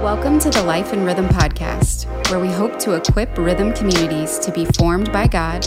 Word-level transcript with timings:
Welcome 0.00 0.38
to 0.38 0.48
the 0.48 0.62
Life 0.62 0.94
and 0.94 1.04
Rhythm 1.04 1.28
podcast, 1.28 2.06
where 2.30 2.40
we 2.40 2.48
hope 2.48 2.78
to 2.78 2.94
equip 2.94 3.36
rhythm 3.36 3.74
communities 3.74 4.38
to 4.38 4.50
be 4.50 4.64
formed 4.64 5.12
by 5.12 5.26
God, 5.26 5.66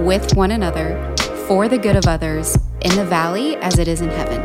with 0.00 0.34
one 0.34 0.52
another, 0.52 1.14
for 1.46 1.68
the 1.68 1.76
good 1.76 1.94
of 1.94 2.06
others, 2.06 2.56
in 2.80 2.96
the 2.96 3.04
valley 3.04 3.56
as 3.56 3.78
it 3.78 3.86
is 3.86 4.00
in 4.00 4.08
heaven. 4.08 4.40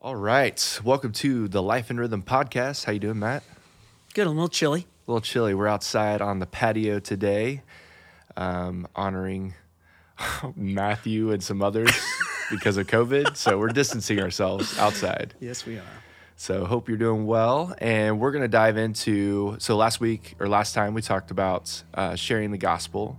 All 0.00 0.14
right. 0.14 0.80
Welcome 0.84 1.10
to 1.14 1.48
the 1.48 1.60
Life 1.60 1.90
and 1.90 1.98
Rhythm 1.98 2.22
podcast. 2.22 2.84
How 2.84 2.92
you 2.92 3.00
doing, 3.00 3.18
Matt? 3.18 3.42
Good, 4.14 4.28
a 4.28 4.30
little 4.30 4.46
chilly. 4.46 4.86
A 5.08 5.10
little 5.10 5.20
chilly. 5.20 5.54
We're 5.54 5.66
outside 5.66 6.20
on 6.20 6.38
the 6.38 6.46
patio 6.46 7.00
today, 7.00 7.64
um, 8.36 8.86
honoring 8.94 9.54
Matthew 10.56 11.32
and 11.32 11.42
some 11.42 11.62
others 11.62 11.90
because 12.50 12.76
of 12.76 12.86
COVID. 12.86 13.36
So 13.36 13.58
we're 13.58 13.68
distancing 13.68 14.20
ourselves 14.20 14.78
outside. 14.78 15.34
Yes, 15.40 15.66
we 15.66 15.78
are. 15.78 16.02
So 16.36 16.66
hope 16.66 16.88
you're 16.88 16.98
doing 16.98 17.26
well. 17.26 17.74
And 17.78 18.20
we're 18.20 18.30
going 18.30 18.42
to 18.42 18.48
dive 18.48 18.76
into. 18.76 19.56
So 19.58 19.76
last 19.76 20.00
week 20.00 20.34
or 20.38 20.48
last 20.48 20.74
time 20.74 20.94
we 20.94 21.02
talked 21.02 21.30
about 21.30 21.82
uh, 21.94 22.14
sharing 22.14 22.50
the 22.50 22.58
gospel, 22.58 23.18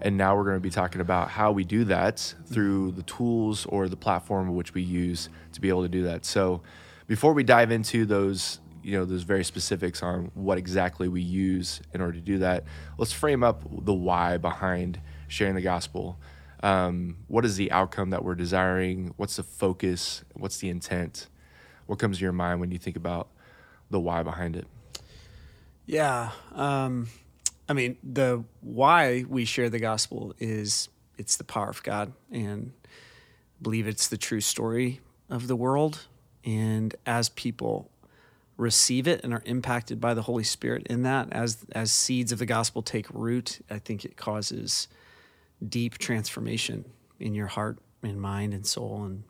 and 0.00 0.16
now 0.16 0.36
we're 0.36 0.44
going 0.44 0.56
to 0.56 0.60
be 0.60 0.70
talking 0.70 1.00
about 1.00 1.30
how 1.30 1.52
we 1.52 1.64
do 1.64 1.84
that 1.84 2.34
through 2.46 2.92
the 2.92 3.02
tools 3.02 3.66
or 3.66 3.88
the 3.88 3.96
platform 3.96 4.54
which 4.54 4.74
we 4.74 4.82
use 4.82 5.28
to 5.52 5.60
be 5.60 5.68
able 5.68 5.82
to 5.82 5.88
do 5.88 6.04
that. 6.04 6.24
So 6.24 6.62
before 7.06 7.32
we 7.32 7.42
dive 7.42 7.70
into 7.70 8.04
those, 8.04 8.60
you 8.82 8.92
know, 8.92 9.04
those 9.04 9.22
very 9.22 9.44
specifics 9.44 10.02
on 10.02 10.30
what 10.34 10.58
exactly 10.58 11.08
we 11.08 11.22
use 11.22 11.80
in 11.92 12.00
order 12.00 12.12
to 12.12 12.20
do 12.20 12.38
that, 12.38 12.64
let's 12.98 13.12
frame 13.12 13.42
up 13.42 13.62
the 13.84 13.94
why 13.94 14.36
behind 14.36 15.00
sharing 15.34 15.54
the 15.54 15.60
gospel. 15.60 16.18
Um, 16.62 17.18
what 17.26 17.44
is 17.44 17.56
the 17.56 17.70
outcome 17.72 18.10
that 18.10 18.24
we're 18.24 18.36
desiring? 18.36 19.12
What's 19.16 19.36
the 19.36 19.42
focus? 19.42 20.24
What's 20.32 20.58
the 20.58 20.70
intent? 20.70 21.28
What 21.86 21.98
comes 21.98 22.18
to 22.18 22.22
your 22.22 22.32
mind 22.32 22.60
when 22.60 22.70
you 22.70 22.78
think 22.78 22.96
about 22.96 23.28
the 23.90 24.00
why 24.00 24.22
behind 24.22 24.56
it? 24.56 24.66
Yeah. 25.86 26.30
Um, 26.52 27.08
I 27.68 27.72
mean, 27.72 27.98
the 28.02 28.44
why 28.60 29.24
we 29.28 29.44
share 29.44 29.68
the 29.68 29.78
gospel 29.78 30.34
is 30.38 30.88
it's 31.18 31.36
the 31.36 31.44
power 31.44 31.68
of 31.68 31.82
God 31.82 32.12
and 32.30 32.72
believe 33.60 33.86
it's 33.86 34.08
the 34.08 34.16
true 34.16 34.40
story 34.40 35.00
of 35.28 35.48
the 35.48 35.56
world. 35.56 36.06
And 36.44 36.94
as 37.04 37.28
people 37.28 37.90
receive 38.56 39.08
it 39.08 39.22
and 39.24 39.34
are 39.34 39.42
impacted 39.44 40.00
by 40.00 40.14
the 40.14 40.22
Holy 40.22 40.44
Spirit 40.44 40.86
in 40.88 41.02
that, 41.02 41.32
as 41.32 41.66
as 41.72 41.90
seeds 41.90 42.32
of 42.32 42.38
the 42.38 42.46
gospel 42.46 42.82
take 42.82 43.06
root, 43.10 43.60
I 43.68 43.78
think 43.80 44.04
it 44.04 44.16
causes 44.16 44.88
deep 45.68 45.98
transformation 45.98 46.84
in 47.18 47.34
your 47.34 47.46
heart 47.46 47.78
and 48.02 48.20
mind 48.20 48.54
and 48.54 48.66
soul 48.66 49.04
and 49.04 49.24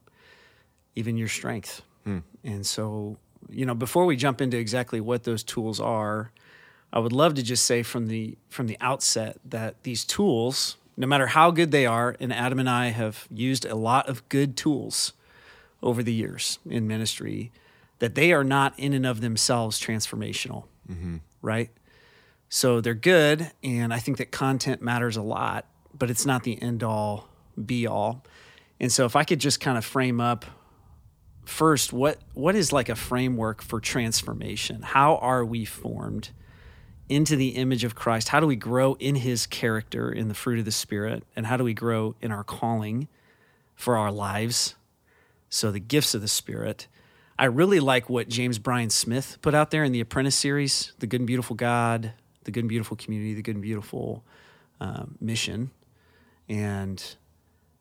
even 0.94 1.16
your 1.16 1.28
strength. 1.28 1.82
Hmm. 2.04 2.18
And 2.42 2.66
so, 2.66 3.16
you 3.48 3.66
know, 3.66 3.74
before 3.74 4.04
we 4.04 4.16
jump 4.16 4.40
into 4.40 4.58
exactly 4.58 5.00
what 5.00 5.24
those 5.24 5.42
tools 5.42 5.80
are, 5.80 6.32
I 6.92 6.98
would 6.98 7.12
love 7.12 7.34
to 7.34 7.42
just 7.42 7.66
say 7.66 7.82
from 7.82 8.06
the 8.06 8.38
from 8.48 8.68
the 8.68 8.76
outset 8.80 9.38
that 9.44 9.82
these 9.82 10.04
tools, 10.04 10.76
no 10.96 11.06
matter 11.06 11.26
how 11.26 11.50
good 11.50 11.72
they 11.72 11.86
are, 11.86 12.16
and 12.20 12.32
Adam 12.32 12.60
and 12.60 12.70
I 12.70 12.88
have 12.88 13.26
used 13.30 13.64
a 13.64 13.74
lot 13.74 14.08
of 14.08 14.28
good 14.28 14.56
tools 14.56 15.12
over 15.82 16.02
the 16.02 16.12
years 16.12 16.60
in 16.68 16.86
ministry, 16.86 17.50
that 17.98 18.14
they 18.14 18.32
are 18.32 18.44
not 18.44 18.78
in 18.78 18.92
and 18.92 19.04
of 19.04 19.20
themselves 19.20 19.80
transformational, 19.80 20.64
mm-hmm. 20.90 21.16
right? 21.42 21.70
So 22.48 22.80
they're 22.80 22.94
good, 22.94 23.50
and 23.62 23.92
I 23.92 23.98
think 23.98 24.18
that 24.18 24.30
content 24.30 24.80
matters 24.80 25.16
a 25.16 25.22
lot, 25.22 25.66
but 25.96 26.10
it's 26.10 26.26
not 26.26 26.42
the 26.42 26.60
end 26.60 26.82
all, 26.82 27.28
be 27.64 27.86
all. 27.86 28.24
And 28.80 28.92
so 28.92 29.04
if 29.04 29.16
I 29.16 29.24
could 29.24 29.38
just 29.38 29.60
kind 29.60 29.78
of 29.78 29.84
frame 29.84 30.20
up 30.20 30.44
first, 31.44 31.92
what 31.92 32.18
what 32.34 32.54
is 32.54 32.72
like 32.72 32.88
a 32.88 32.96
framework 32.96 33.62
for 33.62 33.80
transformation? 33.80 34.82
How 34.82 35.16
are 35.16 35.44
we 35.44 35.64
formed? 35.64 36.30
into 37.08 37.36
the 37.36 37.48
image 37.48 37.84
of 37.84 37.94
Christ? 37.94 38.28
How 38.28 38.40
do 38.40 38.46
we 38.46 38.56
grow 38.56 38.94
in 38.94 39.16
his 39.16 39.46
character, 39.46 40.10
in 40.10 40.28
the 40.28 40.34
fruit 40.34 40.58
of 40.58 40.64
the 40.64 40.72
Spirit? 40.72 41.24
And 41.36 41.46
how 41.46 41.56
do 41.56 41.64
we 41.64 41.74
grow 41.74 42.14
in 42.20 42.32
our 42.32 42.44
calling 42.44 43.08
for 43.74 43.96
our 43.96 44.10
lives? 44.10 44.74
So, 45.48 45.70
the 45.70 45.80
gifts 45.80 46.14
of 46.14 46.20
the 46.20 46.28
Spirit. 46.28 46.88
I 47.38 47.46
really 47.46 47.80
like 47.80 48.08
what 48.08 48.28
James 48.28 48.58
Bryan 48.58 48.90
Smith 48.90 49.38
put 49.42 49.54
out 49.54 49.72
there 49.72 49.82
in 49.82 49.90
the 49.90 50.00
Apprentice 50.00 50.36
series 50.36 50.92
The 51.00 51.06
Good 51.06 51.20
and 51.20 51.26
Beautiful 51.26 51.56
God, 51.56 52.12
The 52.44 52.52
Good 52.52 52.60
and 52.60 52.68
Beautiful 52.68 52.96
Community, 52.96 53.34
The 53.34 53.42
Good 53.42 53.56
and 53.56 53.62
Beautiful 53.62 54.24
um, 54.80 55.16
Mission. 55.20 55.70
And, 56.48 57.02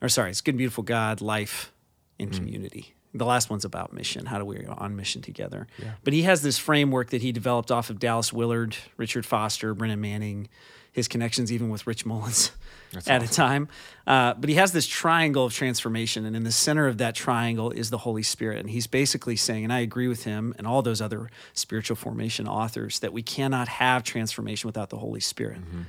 or 0.02 0.10
sorry, 0.10 0.32
it's 0.32 0.42
Good 0.42 0.52
and 0.52 0.58
Beautiful 0.58 0.84
God, 0.84 1.22
Life, 1.22 1.72
and 2.20 2.32
mm. 2.32 2.36
Community 2.36 2.96
the 3.14 3.26
last 3.26 3.50
one's 3.50 3.66
about 3.66 3.94
mission. 3.94 4.26
How 4.26 4.40
do 4.40 4.46
we 4.46 4.66
on 4.66 4.96
mission 4.96 5.22
together? 5.22 5.68
Yeah. 5.78 5.92
But 6.04 6.14
he 6.14 6.24
has 6.24 6.42
this 6.42 6.58
framework 6.58 7.12
that 7.12 7.22
he 7.22 7.32
developed 7.32 7.72
off 7.72 7.90
of 7.90 8.00
Dallas 8.00 8.34
Willard, 8.34 8.76
Richard 8.98 9.26
Foster, 9.26 9.74
Brennan 9.74 10.02
Manning, 10.02 10.50
his 10.92 11.08
connections 11.08 11.52
even 11.52 11.70
with 11.70 11.86
Rich 11.88 12.06
Mullins 12.06 12.52
That's 12.92 13.08
at 13.10 13.22
awesome. 13.22 13.32
a 13.32 13.36
time. 13.36 13.68
Uh, 14.06 14.34
but 14.36 14.50
he 14.50 14.56
has 14.56 14.74
this 14.74 14.88
triangle 14.88 15.46
of 15.46 15.54
transformation, 15.54 16.26
and 16.26 16.36
in 16.36 16.44
the 16.44 16.52
center 16.52 16.88
of 16.88 16.98
that 17.00 17.14
triangle 17.16 17.72
is 17.72 17.90
the 17.90 18.00
Holy 18.00 18.24
Spirit. 18.24 18.60
And 18.60 18.70
he's 18.70 18.88
basically 18.88 19.36
saying, 19.36 19.64
and 19.64 19.74
I 19.74 19.80
agree 19.80 20.08
with 20.08 20.24
him 20.24 20.54
and 20.58 20.66
all 20.66 20.82
those 20.82 21.02
other 21.02 21.30
spiritual 21.54 21.96
formation 21.96 22.48
authors, 22.48 23.00
that 23.00 23.14
we 23.14 23.22
cannot 23.22 23.68
have 23.68 24.04
transformation 24.04 24.68
without 24.68 24.90
the 24.90 24.98
Holy 24.98 25.20
Spirit. 25.20 25.62
Mm-hmm 25.62 25.82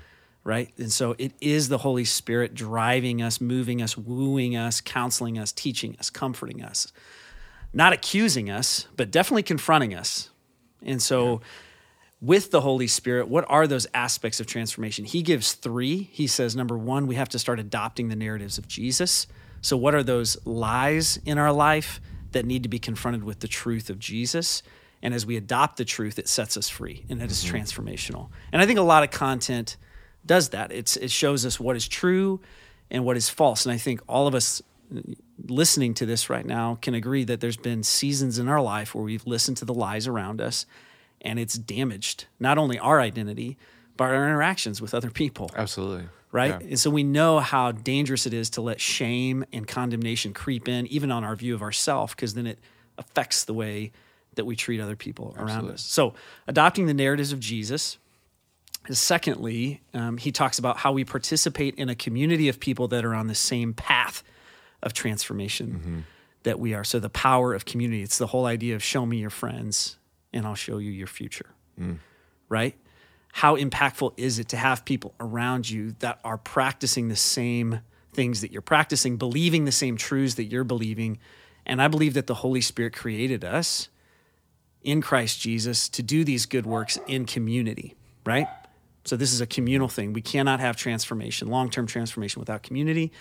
right? 0.45 0.71
And 0.77 0.93
so 0.93 1.17
it 1.19 1.33
is 1.41 1.69
the 1.69 1.79
Holy 1.79 2.05
Spirit 2.05 2.55
driving 2.55 3.23
us, 3.23 3.41
moving 3.41 3.81
us, 3.81 3.97
wooing 3.97 4.57
us, 4.57 4.81
counseling 4.81 5.39
us, 5.39 5.51
teaching 5.51 5.97
us, 5.99 6.11
comforting 6.11 6.63
us, 6.63 6.93
not 7.73 7.93
accusing 7.93 8.51
us, 8.51 8.87
but 8.97 9.11
definitely 9.11 9.43
confronting 9.43 9.95
us. 9.95 10.31
And 10.83 11.03
so, 11.03 11.41
with 12.21 12.51
the 12.51 12.61
Holy 12.61 12.87
Spirit, 12.87 13.29
what 13.29 13.45
are 13.49 13.67
those 13.67 13.87
aspects 13.93 14.41
of 14.41 14.47
transformation? 14.47 15.05
He 15.05 15.23
gives 15.23 15.53
three. 15.53 16.09
He 16.13 16.27
says, 16.27 16.55
number 16.55 16.79
one, 16.79 17.07
we 17.07 17.17
have 17.17 17.29
to 17.31 17.39
start 17.39 17.61
adopting 17.61 18.09
the 18.09 18.17
narratives 18.17 18.57
of 18.57 18.69
Jesus. 18.69 19.27
So, 19.61 19.77
what 19.77 19.95
are 19.95 20.03
those 20.03 20.37
lies 20.47 21.19
in 21.25 21.39
our 21.39 21.53
life 21.53 22.01
that 22.33 22.45
need 22.45 22.63
to 22.63 22.69
be 22.69 22.79
confronted 22.79 23.25
with 23.25 23.41
the 23.41 23.49
truth 23.49 23.89
of 23.89 23.99
Jesus? 23.99 24.63
And 25.03 25.13
as 25.13 25.27
we 25.27 25.37
adopt 25.37 25.77
the 25.77 25.85
truth, 25.85 26.19
it 26.19 26.29
sets 26.29 26.57
us 26.57 26.69
free 26.69 27.05
and 27.09 27.21
it 27.21 27.31
is 27.31 27.45
mm-hmm. 27.45 27.57
transformational. 27.57 28.29
And 28.53 28.63
I 28.63 28.67
think 28.67 28.79
a 28.79 28.83
lot 28.83 29.03
of 29.03 29.11
content 29.11 29.77
does 30.27 30.51
that. 30.51 30.73
It's, 30.73 30.97
it 30.97 31.11
shows 31.11 31.45
us 31.45 31.61
what 31.61 31.77
is 31.77 31.87
true 31.89 32.41
and 32.91 33.05
what 33.05 33.17
is 33.17 33.29
false. 33.29 33.65
And 33.67 33.73
I 33.73 33.79
think 33.79 34.01
all 34.09 34.27
of 34.27 34.35
us 34.35 34.63
uh, 34.95 35.01
listening 35.47 35.95
to 35.95 36.07
this 36.07 36.31
right 36.31 36.47
now 36.47 36.79
can 36.81 36.95
agree 36.95 37.25
that 37.25 37.41
there's 37.41 37.57
been 37.57 37.83
seasons 37.83 38.39
in 38.39 38.49
our 38.49 38.61
life 38.61 38.95
where 38.95 39.05
we've 39.05 39.27
listened 39.27 39.57
to 39.59 39.65
the 39.65 39.75
lies 39.75 40.07
around 40.07 40.41
us 40.41 40.67
and 41.21 41.39
it's 41.39 41.55
damaged 41.55 42.27
not 42.39 42.59
only 42.59 42.79
our 42.79 43.01
identity, 43.01 43.57
but 43.97 44.05
our 44.05 44.27
interactions 44.27 44.81
with 44.81 44.95
other 44.95 45.11
people. 45.11 45.51
Absolutely. 45.57 46.09
Right. 46.31 46.61
Yeah. 46.61 46.69
And 46.69 46.79
so 46.79 46.91
we 46.91 47.05
know 47.05 47.39
how 47.39 47.73
dangerous 47.73 48.27
it 48.27 48.35
is 48.35 48.51
to 48.51 48.61
let 48.61 48.81
shame 48.81 49.45
and 49.53 49.67
condemnation 49.67 50.35
creep 50.35 50.69
in, 50.69 50.87
even 50.89 51.13
on 51.13 51.23
our 51.23 51.37
view 51.37 51.55
of 51.55 51.63
ourselves, 51.63 52.13
because 52.15 52.35
then 52.35 52.47
it 52.47 52.59
affects 52.99 53.45
the 53.45 53.55
way 53.55 53.93
that 54.35 54.45
we 54.45 54.57
treat 54.57 54.81
other 54.81 54.97
people 54.97 55.35
Absolutely. 55.39 55.55
around 55.55 55.71
us. 55.75 55.83
So 55.83 56.15
adopting 56.49 56.87
the 56.87 56.95
narratives 56.95 57.33
of 57.33 57.39
Jesus 57.39 57.99
Secondly, 58.91 59.81
um, 59.95 60.19
he 60.19 60.31
talks 60.31 60.59
about 60.59 60.77
how 60.77 60.93
we 60.93 61.05
participate 61.05 61.75
in 61.77 61.89
a 61.89 61.95
community 61.95 62.49
of 62.49 62.61
people 62.61 62.89
that 62.89 63.05
are 63.05 63.15
on 63.15 63.29
the 63.29 63.35
same 63.35 63.73
path 63.73 64.23
of 64.83 64.93
transformation 64.93 65.67
mm-hmm. 65.69 65.99
that 66.43 66.61
we 66.61 66.75
are. 66.75 66.85
So, 66.85 66.99
the 66.99 67.09
power 67.09 67.55
of 67.55 67.65
community, 67.65 68.03
it's 68.03 68.19
the 68.19 68.27
whole 68.27 68.45
idea 68.45 68.75
of 68.75 68.83
show 68.83 69.07
me 69.07 69.19
your 69.19 69.31
friends 69.31 69.97
and 70.35 70.47
I'll 70.47 70.55
show 70.55 70.79
you 70.79 70.91
your 70.91 71.07
future, 71.07 71.47
mm. 71.81 71.99
right? 72.49 72.77
How 73.33 73.57
impactful 73.57 74.15
is 74.17 74.39
it 74.39 74.49
to 74.49 74.57
have 74.57 74.85
people 74.85 75.15
around 75.19 75.69
you 75.71 75.95
that 76.01 76.21
are 76.25 76.39
practicing 76.39 77.09
the 77.09 77.17
same 77.17 77.81
things 78.13 78.43
that 78.43 78.53
you're 78.53 78.63
practicing, 78.63 79.17
believing 79.17 79.65
the 79.65 79.73
same 79.73 79.97
truths 79.97 80.35
that 80.35 80.45
you're 80.45 80.65
believing? 80.65 81.19
And 81.65 81.81
I 81.81 81.89
believe 81.89 82.15
that 82.15 82.27
the 82.27 82.35
Holy 82.35 82.61
Spirit 82.61 82.95
created 82.95 83.45
us 83.45 83.89
in 84.83 85.01
Christ 85.01 85.41
Jesus 85.41 85.89
to 85.89 86.03
do 86.03 86.25
these 86.25 86.47
good 86.47 86.67
works 86.67 86.99
in 87.07 87.25
community, 87.25 87.95
right? 88.27 88.47
So 89.05 89.17
this 89.17 89.33
is 89.33 89.41
a 89.41 89.47
communal 89.47 89.89
thing. 89.89 90.13
We 90.13 90.23
cannot 90.23 90.61
have 90.61 90.77
transformation, 90.77 91.49
long 91.49 91.71
term 91.71 91.87
transformation, 91.87 92.41
without 92.41 92.63
community. 92.63 93.13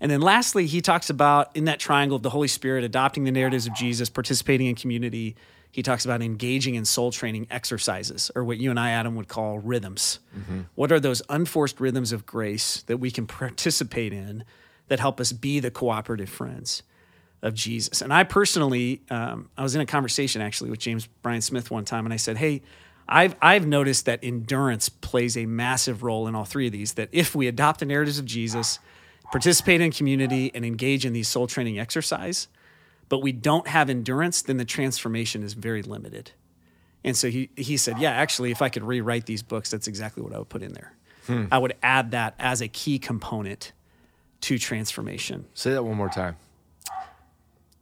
And 0.00 0.10
then 0.10 0.20
lastly, 0.20 0.66
he 0.66 0.80
talks 0.80 1.08
about 1.08 1.54
in 1.56 1.64
that 1.64 1.78
triangle 1.78 2.16
of 2.16 2.22
the 2.22 2.30
Holy 2.30 2.48
Spirit, 2.48 2.84
adopting 2.84 3.24
the 3.24 3.30
narratives 3.30 3.66
of 3.66 3.74
Jesus, 3.74 4.10
participating 4.10 4.66
in 4.66 4.74
community. 4.74 5.36
He 5.70 5.82
talks 5.82 6.04
about 6.04 6.20
engaging 6.20 6.74
in 6.74 6.84
soul 6.84 7.10
training 7.10 7.46
exercises, 7.50 8.30
or 8.34 8.44
what 8.44 8.58
you 8.58 8.70
and 8.70 8.78
I, 8.78 8.90
Adam, 8.90 9.16
would 9.16 9.28
call 9.28 9.58
rhythms. 9.58 10.20
Mm-hmm. 10.36 10.60
What 10.74 10.92
are 10.92 11.00
those 11.00 11.22
unforced 11.28 11.80
rhythms 11.80 12.12
of 12.12 12.26
grace 12.26 12.82
that 12.82 12.98
we 12.98 13.10
can 13.10 13.26
participate 13.26 14.12
in 14.12 14.44
that 14.88 15.00
help 15.00 15.20
us 15.20 15.32
be 15.32 15.58
the 15.58 15.70
cooperative 15.70 16.28
friends 16.28 16.82
of 17.40 17.54
Jesus? 17.54 18.02
And 18.02 18.12
I 18.12 18.24
personally, 18.24 19.00
um, 19.10 19.48
I 19.56 19.62
was 19.62 19.74
in 19.74 19.80
a 19.80 19.86
conversation 19.86 20.42
actually 20.42 20.70
with 20.70 20.80
James 20.80 21.06
Bryan 21.22 21.40
Smith 21.40 21.70
one 21.70 21.84
time, 21.84 22.04
and 22.04 22.12
I 22.12 22.18
said, 22.18 22.36
Hey, 22.36 22.62
I've 23.08 23.36
I've 23.42 23.66
noticed 23.66 24.06
that 24.06 24.20
endurance 24.22 24.88
plays 24.88 25.36
a 25.36 25.46
massive 25.46 26.02
role 26.02 26.26
in 26.26 26.34
all 26.34 26.44
three 26.44 26.66
of 26.66 26.72
these. 26.72 26.94
That 26.94 27.08
if 27.12 27.34
we 27.34 27.46
adopt 27.46 27.80
the 27.80 27.86
narratives 27.86 28.18
of 28.18 28.24
Jesus, 28.24 28.78
participate 29.30 29.80
in 29.80 29.92
community 29.92 30.50
and 30.54 30.64
engage 30.64 31.04
in 31.04 31.12
these 31.12 31.28
soul 31.28 31.46
training 31.46 31.78
exercise, 31.78 32.48
but 33.08 33.20
we 33.20 33.32
don't 33.32 33.68
have 33.68 33.90
endurance, 33.90 34.42
then 34.42 34.56
the 34.56 34.64
transformation 34.64 35.42
is 35.42 35.52
very 35.52 35.82
limited. 35.82 36.32
And 37.04 37.16
so 37.16 37.28
he, 37.28 37.50
he 37.56 37.76
said, 37.76 37.98
Yeah, 37.98 38.10
actually, 38.10 38.50
if 38.50 38.62
I 38.62 38.70
could 38.70 38.82
rewrite 38.82 39.26
these 39.26 39.42
books, 39.42 39.70
that's 39.70 39.86
exactly 39.86 40.22
what 40.22 40.32
I 40.32 40.38
would 40.38 40.48
put 40.48 40.62
in 40.62 40.72
there. 40.72 40.94
Hmm. 41.26 41.44
I 41.52 41.58
would 41.58 41.74
add 41.82 42.12
that 42.12 42.34
as 42.38 42.60
a 42.60 42.68
key 42.68 42.98
component 42.98 43.72
to 44.42 44.58
transformation. 44.58 45.46
Say 45.54 45.72
that 45.72 45.84
one 45.84 45.96
more 45.96 46.08
time. 46.08 46.36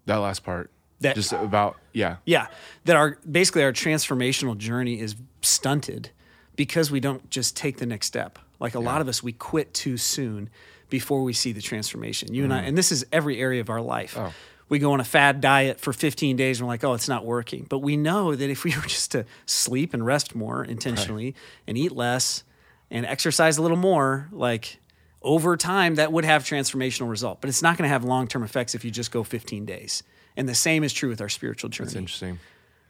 That 0.06 0.16
last 0.16 0.44
part. 0.44 0.70
That- 1.02 1.14
just 1.14 1.32
about 1.32 1.76
yeah. 1.92 2.16
Yeah, 2.24 2.46
that 2.84 2.96
our 2.96 3.18
basically 3.30 3.62
our 3.62 3.72
transformational 3.72 4.56
journey 4.56 5.00
is 5.00 5.14
stunted 5.42 6.10
because 6.56 6.90
we 6.90 7.00
don't 7.00 7.28
just 7.30 7.56
take 7.56 7.78
the 7.78 7.86
next 7.86 8.06
step. 8.06 8.38
Like 8.60 8.74
a 8.74 8.80
lot 8.80 9.00
of 9.00 9.08
us, 9.08 9.22
we 9.22 9.32
quit 9.32 9.74
too 9.74 9.96
soon 9.96 10.48
before 10.88 11.22
we 11.22 11.32
see 11.32 11.52
the 11.52 11.62
transformation. 11.62 12.32
You 12.32 12.44
and 12.44 12.54
I, 12.54 12.62
mm. 12.62 12.68
and 12.68 12.78
this 12.78 12.92
is 12.92 13.04
every 13.10 13.40
area 13.40 13.60
of 13.60 13.70
our 13.70 13.80
life. 13.80 14.16
Oh. 14.16 14.32
We 14.68 14.78
go 14.78 14.92
on 14.92 15.00
a 15.00 15.04
fad 15.04 15.40
diet 15.40 15.80
for 15.80 15.92
15 15.92 16.36
days 16.36 16.60
and 16.60 16.66
we're 16.66 16.72
like, 16.72 16.84
oh, 16.84 16.94
it's 16.94 17.08
not 17.08 17.26
working. 17.26 17.66
But 17.68 17.80
we 17.80 17.96
know 17.96 18.34
that 18.34 18.50
if 18.50 18.64
we 18.64 18.74
were 18.76 18.82
just 18.86 19.12
to 19.12 19.26
sleep 19.46 19.92
and 19.94 20.06
rest 20.06 20.34
more 20.34 20.64
intentionally 20.64 21.34
and 21.66 21.76
eat 21.76 21.92
less 21.92 22.44
and 22.90 23.04
exercise 23.04 23.58
a 23.58 23.62
little 23.62 23.76
more, 23.76 24.28
like 24.32 24.78
over 25.20 25.56
time, 25.56 25.96
that 25.96 26.12
would 26.12 26.24
have 26.24 26.44
transformational 26.44 27.08
result. 27.10 27.40
But 27.40 27.48
it's 27.48 27.62
not 27.62 27.76
going 27.76 27.84
to 27.84 27.92
have 27.92 28.04
long 28.04 28.28
term 28.28 28.42
effects 28.42 28.74
if 28.74 28.84
you 28.84 28.90
just 28.90 29.10
go 29.10 29.24
15 29.24 29.64
days. 29.64 30.02
And 30.36 30.48
the 30.48 30.54
same 30.54 30.82
is 30.84 30.92
true 30.92 31.08
with 31.08 31.20
our 31.20 31.28
spiritual 31.28 31.70
journey 31.70 31.88
It's 31.88 31.96
interesting. 31.96 32.38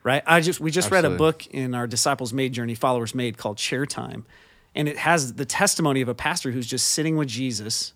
right? 0.03 0.23
I 0.27 0.41
just 0.41 0.61
we 0.61 0.71
just 0.71 0.91
read 0.91 1.05
a 1.05 1.11
book 1.11 1.47
in 1.49 1.75
our 1.75 1.87
Disciples 1.87 2.33
Made 2.33 2.53
journey, 2.53 2.75
Followers 2.75 3.15
Made, 3.15 3.37
called 3.39 3.57
Chair 3.59 3.85
Time, 3.87 4.25
and 4.75 4.89
it 4.89 4.97
has 4.99 5.35
the 5.35 5.45
testimony 5.45 6.01
of 6.01 6.09
a 6.09 6.15
pastor 6.15 6.51
who's 6.53 6.67
just 6.67 6.89
sitting 6.89 7.17
with 7.17 7.29
Jesus 7.29 7.93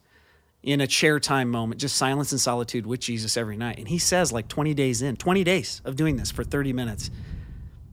in 0.62 0.80
a 0.80 0.86
chair 0.86 1.20
time 1.20 1.48
moment, 1.48 1.80
just 1.80 1.94
silence 1.96 2.32
and 2.32 2.40
solitude 2.40 2.86
with 2.86 2.98
Jesus 2.98 3.36
every 3.36 3.56
night. 3.56 3.78
And 3.78 3.86
he 3.86 3.98
says, 3.98 4.32
like 4.32 4.48
20 4.48 4.74
days 4.74 5.00
in, 5.00 5.14
20 5.16 5.44
days 5.44 5.80
of 5.84 5.94
doing 5.94 6.16
this 6.16 6.32
for 6.32 6.42
30 6.42 6.72
minutes, 6.72 7.08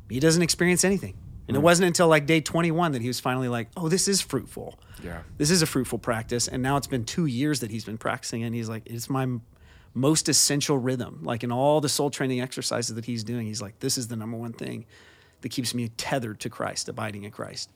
he 0.09 0.19
doesn't 0.19 0.41
experience 0.41 0.83
anything. 0.83 1.13
And 1.47 1.55
it 1.55 1.59
Hmm. 1.59 1.65
wasn't 1.65 1.87
until 1.87 2.07
like 2.07 2.25
day 2.25 2.41
21 2.41 2.93
that 2.93 3.01
he 3.01 3.07
was 3.07 3.19
finally 3.19 3.47
like, 3.47 3.67
oh, 3.77 3.89
this 3.89 4.07
is 4.07 4.21
fruitful. 4.21 4.79
Yeah. 5.03 5.21
This 5.37 5.51
is 5.51 5.61
a 5.61 5.65
fruitful 5.67 5.99
practice. 5.99 6.47
And 6.47 6.63
now 6.63 6.77
it's 6.77 6.87
been 6.87 7.05
two 7.05 7.25
years 7.27 7.59
that 7.59 7.69
he's 7.69 7.85
been 7.85 7.97
practicing. 7.99 8.41
And 8.43 8.55
he's 8.55 8.69
like, 8.69 8.83
it's 8.87 9.07
my 9.09 9.27
most 9.93 10.27
essential 10.29 10.77
rhythm. 10.77 11.19
Like 11.23 11.43
in 11.43 11.51
all 11.51 11.81
the 11.81 11.89
soul 11.89 12.09
training 12.09 12.41
exercises 12.41 12.95
that 12.95 13.05
he's 13.05 13.23
doing, 13.23 13.45
he's 13.47 13.61
like, 13.61 13.79
this 13.79 13.97
is 13.97 14.07
the 14.07 14.15
number 14.15 14.37
one 14.37 14.53
thing 14.53 14.85
that 15.41 15.49
keeps 15.49 15.73
me 15.73 15.89
tethered 15.89 16.39
to 16.41 16.49
Christ, 16.49 16.89
abiding 16.89 17.23
in 17.23 17.31
Christ. 17.31 17.69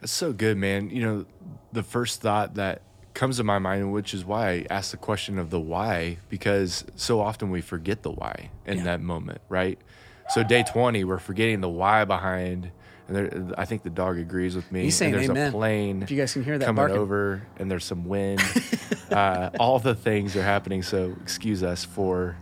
That's 0.00 0.12
so 0.12 0.32
good, 0.32 0.56
man. 0.56 0.90
You 0.90 1.02
know, 1.02 1.26
the 1.72 1.82
first 1.82 2.20
thought 2.20 2.54
that 2.54 2.82
comes 3.14 3.38
to 3.38 3.44
my 3.44 3.58
mind, 3.58 3.92
which 3.92 4.14
is 4.14 4.24
why 4.24 4.48
I 4.50 4.66
asked 4.70 4.92
the 4.92 4.96
question 4.96 5.38
of 5.38 5.50
the 5.50 5.58
why, 5.58 6.18
because 6.28 6.84
so 6.94 7.20
often 7.20 7.50
we 7.50 7.60
forget 7.60 8.02
the 8.02 8.12
why 8.12 8.50
in 8.64 8.78
Yeah. 8.78 8.84
that 8.84 9.00
moment, 9.00 9.40
right? 9.48 9.78
So 10.28 10.44
day 10.44 10.62
20, 10.62 11.02
we're 11.04 11.18
forgetting 11.18 11.60
the 11.60 11.68
why 11.68 12.04
behind, 12.04 12.70
and 13.08 13.16
there, 13.16 13.54
I 13.58 13.64
think 13.64 13.82
the 13.82 13.90
dog 13.90 14.18
agrees 14.18 14.54
with 14.54 14.70
me. 14.70 14.82
He's 14.82 14.96
saying 14.96 15.14
and 15.14 15.20
there's 15.20 15.30
amen. 15.30 15.48
a 15.48 15.52
plane 15.52 16.02
If 16.02 16.10
you 16.10 16.18
guys 16.18 16.32
can 16.32 16.44
hear 16.44 16.58
that 16.58 16.66
coming 16.66 16.76
barking. 16.76 16.98
over, 16.98 17.42
and 17.56 17.70
there's 17.70 17.84
some 17.84 18.04
wind. 18.04 18.40
uh, 19.10 19.50
all 19.58 19.78
the 19.78 19.94
things 19.94 20.36
are 20.36 20.42
happening, 20.42 20.82
so 20.82 21.16
excuse 21.22 21.62
us 21.62 21.84
for 21.84 22.36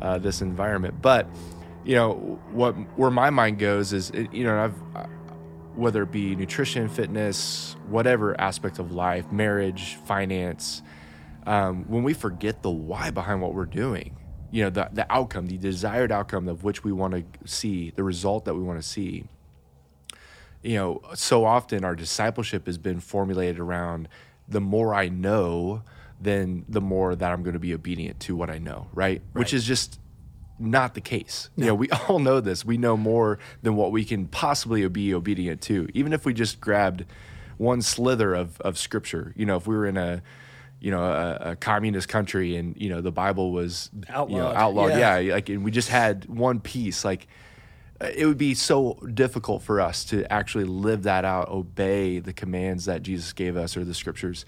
uh, 0.00 0.18
this 0.18 0.42
environment. 0.42 1.00
But 1.00 1.28
you 1.84 1.94
know 1.94 2.40
what? 2.50 2.72
Where 2.98 3.10
my 3.10 3.30
mind 3.30 3.58
goes 3.58 3.92
is, 3.92 4.12
you 4.32 4.44
know, 4.44 4.64
I've 4.64 5.08
whether 5.74 6.02
it 6.02 6.12
be 6.12 6.36
nutrition, 6.36 6.88
fitness, 6.88 7.76
whatever 7.88 8.38
aspect 8.40 8.78
of 8.78 8.92
life, 8.92 9.30
marriage, 9.32 9.96
finance, 10.04 10.82
um, 11.46 11.84
when 11.88 12.02
we 12.02 12.14
forget 12.14 12.62
the 12.62 12.70
why 12.70 13.10
behind 13.10 13.40
what 13.40 13.54
we're 13.54 13.64
doing, 13.64 14.16
you 14.50 14.64
know, 14.64 14.70
the, 14.70 14.88
the 14.92 15.10
outcome, 15.12 15.46
the 15.46 15.56
desired 15.56 16.12
outcome 16.12 16.48
of 16.48 16.62
which 16.62 16.84
we 16.84 16.92
want 16.92 17.14
to 17.14 17.48
see, 17.48 17.90
the 17.90 18.04
result 18.04 18.44
that 18.44 18.54
we 18.54 18.62
want 18.62 18.80
to 18.80 18.86
see, 18.86 19.24
you 20.62 20.76
know, 20.76 21.02
so 21.14 21.44
often 21.44 21.84
our 21.84 21.96
discipleship 21.96 22.66
has 22.66 22.78
been 22.78 23.00
formulated 23.00 23.58
around 23.58 24.08
the 24.48 24.60
more 24.60 24.94
I 24.94 25.08
know, 25.08 25.82
then 26.20 26.64
the 26.68 26.80
more 26.80 27.14
that 27.14 27.32
I'm 27.32 27.42
going 27.42 27.54
to 27.54 27.60
be 27.60 27.74
obedient 27.74 28.20
to 28.20 28.36
what 28.36 28.50
I 28.50 28.58
know, 28.58 28.88
right? 28.92 29.22
Which 29.32 29.52
is 29.52 29.64
just 29.64 29.98
not 30.58 30.94
the 30.94 31.00
case. 31.00 31.50
You 31.56 31.66
know, 31.66 31.74
we 31.74 31.90
all 32.08 32.18
know 32.18 32.40
this. 32.40 32.64
We 32.64 32.76
know 32.76 32.96
more 32.96 33.38
than 33.62 33.74
what 33.76 33.92
we 33.92 34.04
can 34.04 34.26
possibly 34.28 34.86
be 34.88 35.14
obedient 35.14 35.60
to. 35.62 35.88
Even 35.94 36.12
if 36.12 36.24
we 36.24 36.32
just 36.32 36.60
grabbed 36.60 37.04
one 37.58 37.82
slither 37.82 38.34
of, 38.34 38.60
of 38.60 38.78
scripture, 38.78 39.32
you 39.36 39.46
know, 39.46 39.56
if 39.56 39.66
we 39.66 39.74
were 39.74 39.86
in 39.86 39.96
a, 39.96 40.22
you 40.80 40.90
know, 40.90 41.02
a, 41.02 41.50
a 41.50 41.56
communist 41.56 42.08
country 42.08 42.56
and, 42.56 42.76
you 42.80 42.88
know, 42.88 43.00
the 43.00 43.12
Bible 43.12 43.52
was 43.52 43.90
you 43.92 44.00
know, 44.00 44.14
Outlawed. 44.16 44.56
outlawed. 44.56 44.90
Yeah. 44.90 45.18
Yeah. 45.18 45.34
Like, 45.34 45.48
and 45.48 45.64
we 45.64 45.70
just 45.70 45.88
had 45.88 46.26
one 46.26 46.60
piece, 46.60 47.04
like, 47.04 47.26
it 48.02 48.26
would 48.26 48.38
be 48.38 48.54
so 48.54 48.94
difficult 49.14 49.62
for 49.62 49.80
us 49.80 50.04
to 50.06 50.30
actually 50.32 50.64
live 50.64 51.04
that 51.04 51.24
out, 51.24 51.48
obey 51.48 52.18
the 52.18 52.32
commands 52.32 52.84
that 52.86 53.02
Jesus 53.02 53.32
gave 53.32 53.56
us 53.56 53.76
or 53.76 53.84
the 53.84 53.94
scriptures. 53.94 54.44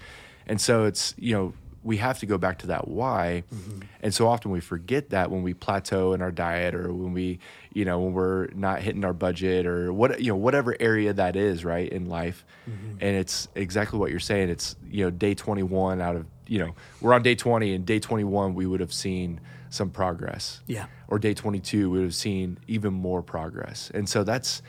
And 0.47 0.59
so 0.59 0.85
it's, 0.85 1.13
you 1.17 1.33
know, 1.33 1.53
we 1.83 1.97
have 1.97 2.17
to 2.19 2.25
go 2.25 2.39
back 2.39 2.57
to 2.59 2.67
that 2.67 2.87
why. 2.87 3.43
Mm-hmm. 3.53 3.81
And 4.01 4.13
so 4.13 4.27
often 4.27 4.49
we 4.49 4.59
forget 4.59 5.11
that 5.11 5.29
when 5.29 5.43
we 5.43 5.53
plateau 5.53 6.13
in 6.13 6.21
our 6.21 6.31
diet 6.31 6.73
or 6.73 6.91
when 6.91 7.13
we, 7.13 7.37
you 7.73 7.85
know, 7.85 7.99
when 7.99 8.13
we're 8.13 8.47
not 8.55 8.81
hitting 8.81 9.05
our 9.05 9.13
budget 9.13 9.67
or 9.67 9.93
what, 9.93 10.19
you 10.19 10.31
know, 10.31 10.35
whatever 10.35 10.75
area 10.79 11.13
that 11.13 11.35
is, 11.35 11.63
right, 11.63 11.87
in 11.87 12.07
life. 12.07 12.43
Mm-hmm. 12.67 12.97
And 13.01 13.15
it's 13.15 13.47
exactly 13.53 13.99
what 13.99 14.09
you're 14.09 14.19
saying. 14.19 14.49
It's, 14.49 14.75
you 14.89 15.05
know, 15.05 15.11
day 15.11 15.35
21 15.35 16.01
out 16.01 16.15
of, 16.15 16.25
you 16.47 16.57
know, 16.57 16.73
we're 17.01 17.13
on 17.13 17.21
day 17.21 17.35
20 17.35 17.75
and 17.75 17.85
day 17.85 17.99
21, 17.99 18.55
we 18.55 18.65
would 18.65 18.79
have 18.79 18.93
seen 18.93 19.39
some 19.75 19.89
progress 19.91 20.61
Yeah. 20.67 20.87
or 21.07 21.19
day 21.19 21.33
22 21.33 21.89
we 21.91 21.97
would 21.99 22.05
have 22.05 22.15
seen 22.15 22.57
even 22.67 22.93
more 22.93 23.21
progress 23.21 23.91
and 23.93 24.07
so 24.09 24.23
that's 24.23 24.61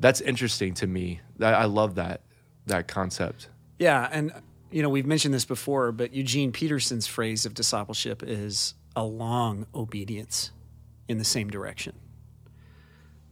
that's 0.00 0.20
interesting 0.20 0.74
to 0.74 0.86
me 0.86 1.20
i, 1.40 1.52
I 1.52 1.64
love 1.66 1.94
that 1.96 2.22
that 2.66 2.88
concept 2.88 3.48
Yeah, 3.78 4.08
and 4.10 4.32
you 4.70 4.82
know 4.82 4.88
we've 4.90 5.06
mentioned 5.06 5.32
this 5.32 5.44
before, 5.46 5.92
but 5.92 6.12
Eugene 6.12 6.52
Peterson's 6.52 7.06
phrase 7.06 7.46
of 7.46 7.54
discipleship 7.54 8.22
is 8.22 8.74
a 8.94 9.04
long 9.04 9.66
obedience 9.74 10.50
in 11.08 11.16
the 11.18 11.24
same 11.24 11.48
direction. 11.48 11.94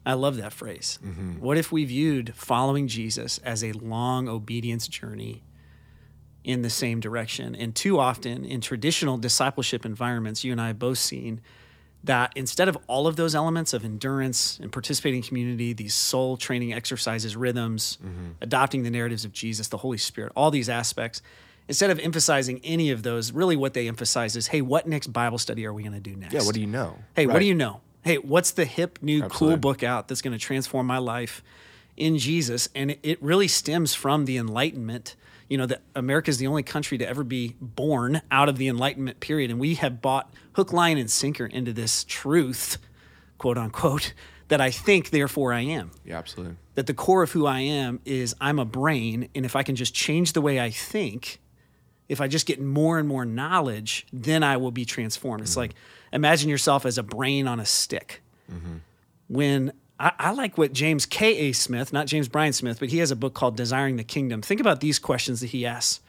I 0.06 0.14
love 0.14 0.36
that 0.36 0.52
phrase. 0.52 0.98
Mm-hmm. 1.04 1.40
What 1.40 1.58
if 1.58 1.72
we 1.72 1.84
viewed 1.84 2.32
following 2.34 2.86
Jesus 2.88 3.38
as 3.38 3.62
a 3.64 3.72
long 3.72 4.28
obedience 4.28 4.86
journey 4.88 5.42
in 6.46 6.62
the 6.62 6.70
same 6.70 7.00
direction? 7.00 7.54
And 7.54 7.74
too 7.74 7.98
often 7.98 8.46
in 8.46 8.62
traditional 8.62 9.18
discipleship 9.18 9.84
environments, 9.84 10.44
you 10.44 10.52
and 10.52 10.60
I 10.60 10.68
have 10.68 10.78
both 10.78 10.98
seen 10.98 11.42
that 12.04 12.32
instead 12.36 12.68
of 12.68 12.78
all 12.86 13.08
of 13.08 13.16
those 13.16 13.34
elements 13.34 13.72
of 13.72 13.84
endurance 13.84 14.58
and 14.62 14.70
participating 14.70 15.18
in 15.18 15.22
community, 15.24 15.72
these 15.72 15.92
soul 15.92 16.36
training 16.36 16.72
exercises, 16.72 17.36
rhythms, 17.36 17.98
mm-hmm. 18.00 18.30
adopting 18.40 18.84
the 18.84 18.90
narratives 18.90 19.24
of 19.24 19.32
Jesus, 19.32 19.68
the 19.68 19.78
Holy 19.78 19.98
Spirit, 19.98 20.32
all 20.36 20.52
these 20.52 20.68
aspects, 20.68 21.20
instead 21.66 21.90
of 21.90 21.98
emphasizing 21.98 22.60
any 22.62 22.92
of 22.92 23.02
those, 23.02 23.32
really 23.32 23.56
what 23.56 23.74
they 23.74 23.88
emphasize 23.88 24.36
is, 24.36 24.46
hey, 24.46 24.60
what 24.60 24.86
next 24.86 25.08
Bible 25.08 25.38
study 25.38 25.66
are 25.66 25.72
we 25.72 25.82
going 25.82 25.94
to 25.94 26.00
do 26.00 26.14
next? 26.14 26.32
yeah 26.32 26.42
what 26.42 26.54
do 26.54 26.60
you 26.60 26.66
know 26.66 26.96
Hey, 27.16 27.26
what 27.26 27.40
do 27.40 27.44
you 27.44 27.54
know? 27.54 27.80
Hey, 28.02 28.18
what's 28.18 28.52
the 28.52 28.64
hip 28.64 29.00
new 29.02 29.24
cool 29.24 29.56
book 29.56 29.82
out 29.82 30.06
that's 30.06 30.22
going 30.22 30.32
to 30.32 30.38
transform 30.38 30.86
my 30.86 30.98
life 30.98 31.42
in 31.96 32.18
Jesus? 32.18 32.68
And 32.72 32.92
it, 32.92 33.00
it 33.02 33.20
really 33.20 33.48
stems 33.48 33.94
from 33.94 34.26
the 34.26 34.36
Enlightenment. 34.36 35.16
You 35.48 35.58
know, 35.58 35.66
that 35.66 35.82
America 35.94 36.30
is 36.30 36.38
the 36.38 36.46
only 36.46 36.62
country 36.62 36.98
to 36.98 37.08
ever 37.08 37.22
be 37.22 37.54
born 37.60 38.20
out 38.30 38.48
of 38.48 38.58
the 38.58 38.68
Enlightenment 38.68 39.20
period. 39.20 39.50
And 39.50 39.60
we 39.60 39.74
have 39.74 40.02
bought 40.02 40.32
hook, 40.54 40.72
line, 40.72 40.98
and 40.98 41.10
sinker 41.10 41.46
into 41.46 41.72
this 41.72 42.04
truth, 42.04 42.78
quote 43.38 43.56
unquote, 43.56 44.12
that 44.48 44.60
I 44.60 44.70
think, 44.70 45.10
therefore 45.10 45.52
I 45.52 45.60
am 45.60 45.90
yeah 46.04 46.18
absolutely 46.18 46.56
that 46.76 46.86
the 46.86 46.94
core 46.94 47.22
of 47.22 47.32
who 47.32 47.46
I 47.46 47.60
am 47.60 48.00
is 48.04 48.34
I'm 48.40 48.58
a 48.58 48.64
brain, 48.64 49.28
and 49.34 49.44
if 49.44 49.56
I 49.56 49.62
can 49.62 49.76
just 49.76 49.94
change 49.94 50.34
the 50.34 50.42
way 50.42 50.60
I 50.60 50.70
think, 50.70 51.40
if 52.08 52.20
I 52.20 52.28
just 52.28 52.46
get 52.46 52.60
more 52.60 52.98
and 52.98 53.08
more 53.08 53.24
knowledge, 53.24 54.06
then 54.12 54.42
I 54.42 54.58
will 54.58 54.70
be 54.70 54.84
transformed. 54.84 55.42
It's 55.42 55.52
mm-hmm. 55.52 55.60
like 55.60 55.74
imagine 56.12 56.48
yourself 56.48 56.86
as 56.86 56.98
a 56.98 57.02
brain 57.02 57.48
on 57.48 57.58
a 57.58 57.64
stick. 57.66 58.22
Mm-hmm. 58.52 58.76
When 59.28 59.72
I, 59.98 60.12
I 60.18 60.30
like 60.32 60.58
what 60.58 60.72
James 60.72 61.06
K. 61.06 61.36
A. 61.36 61.52
Smith, 61.52 61.92
not 61.92 62.06
James 62.06 62.28
Bryan 62.28 62.52
Smith, 62.52 62.78
but 62.78 62.90
he 62.90 62.98
has 62.98 63.10
a 63.10 63.16
book 63.16 63.34
called 63.34 63.56
Desiring 63.56 63.96
the 63.96 64.04
Kingdom. 64.04 64.42
Think 64.42 64.60
about 64.60 64.80
these 64.80 64.98
questions 64.98 65.40
that 65.40 65.48
he 65.48 65.64
asks 65.64 66.00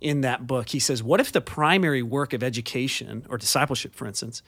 in 0.00 0.22
that 0.22 0.46
book. 0.46 0.70
He 0.70 0.78
says, 0.78 1.02
What 1.02 1.20
if 1.20 1.30
the 1.32 1.40
primary 1.40 2.02
work 2.02 2.32
of 2.32 2.42
education 2.42 3.26
or 3.28 3.38
discipleship, 3.38 3.94
for 3.94 4.06
instance, 4.06 4.42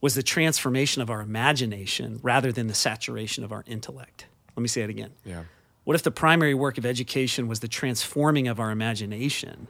was 0.00 0.14
the 0.14 0.22
transformation 0.22 1.02
of 1.02 1.10
our 1.10 1.20
imagination 1.20 2.20
rather 2.22 2.52
than 2.52 2.68
the 2.68 2.74
saturation 2.74 3.42
of 3.42 3.52
our 3.52 3.64
intellect? 3.66 4.26
Let 4.56 4.62
me 4.62 4.68
say 4.68 4.82
it 4.82 4.90
again. 4.90 5.10
yeah 5.24 5.44
What 5.84 5.94
if 5.94 6.02
the 6.02 6.10
primary 6.10 6.54
work 6.54 6.78
of 6.78 6.86
education 6.86 7.48
was 7.48 7.60
the 7.60 7.68
transforming 7.68 8.46
of 8.46 8.60
our 8.60 8.70
imagination 8.70 9.68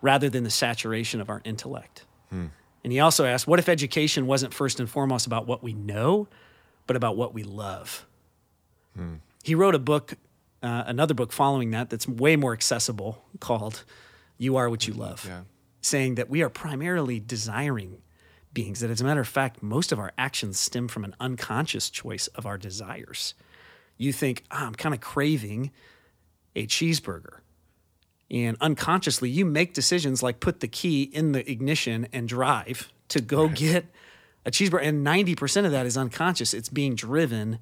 rather 0.00 0.30
than 0.30 0.44
the 0.44 0.50
saturation 0.50 1.20
of 1.20 1.28
our 1.28 1.42
intellect? 1.44 2.06
Hmm. 2.30 2.46
And 2.84 2.92
he 2.92 3.00
also 3.00 3.26
asked, 3.26 3.46
what 3.46 3.58
if 3.58 3.68
education 3.68 4.26
wasn't 4.26 4.54
first 4.54 4.80
and 4.80 4.88
foremost 4.88 5.26
about 5.26 5.46
what 5.46 5.62
we 5.62 5.74
know, 5.74 6.28
but 6.88 6.96
about 6.96 7.16
what 7.16 7.32
we 7.32 7.44
love? 7.44 8.04
He 9.44 9.54
wrote 9.54 9.76
a 9.76 9.78
book, 9.78 10.14
uh, 10.60 10.82
another 10.86 11.14
book 11.14 11.32
following 11.32 11.70
that, 11.70 11.88
that's 11.88 12.08
way 12.08 12.34
more 12.34 12.52
accessible 12.52 13.24
called 13.38 13.84
You 14.38 14.56
Are 14.56 14.68
What 14.68 14.88
You 14.88 14.94
Love. 14.94 15.24
yeah 15.24 15.42
saying 15.80 16.16
that 16.16 16.28
we 16.28 16.42
are 16.42 16.48
primarily 16.48 17.20
desiring 17.20 18.02
beings. 18.52 18.80
That, 18.80 18.90
as 18.90 19.00
a 19.00 19.04
matter 19.04 19.20
of 19.20 19.28
fact, 19.28 19.62
most 19.62 19.92
of 19.92 19.98
our 19.98 20.12
actions 20.18 20.58
stem 20.58 20.88
from 20.88 21.04
an 21.04 21.14
unconscious 21.20 21.90
choice 21.90 22.26
of 22.28 22.46
our 22.46 22.58
desires. 22.58 23.34
You 23.96 24.12
think, 24.12 24.44
"Ah, 24.50 24.66
I'm 24.66 24.74
kind 24.74 24.94
of 24.94 25.00
craving 25.00 25.70
a 26.56 26.66
cheeseburger. 26.66 27.40
And 28.30 28.56
unconsciously, 28.60 29.30
you 29.30 29.44
make 29.44 29.72
decisions 29.72 30.22
like 30.22 30.40
put 30.40 30.60
the 30.60 30.68
key 30.68 31.04
in 31.04 31.32
the 31.32 31.48
ignition 31.50 32.08
and 32.12 32.28
drive 32.28 32.92
to 33.08 33.20
go 33.20 33.48
get 33.48 33.86
a 34.48 34.50
cheeseburger. 34.50 34.82
And 34.82 35.06
90% 35.06 35.64
of 35.64 35.72
that 35.72 35.86
is 35.86 35.96
unconscious. 35.96 36.54
It's 36.54 36.68
being 36.68 36.94
driven 36.94 37.58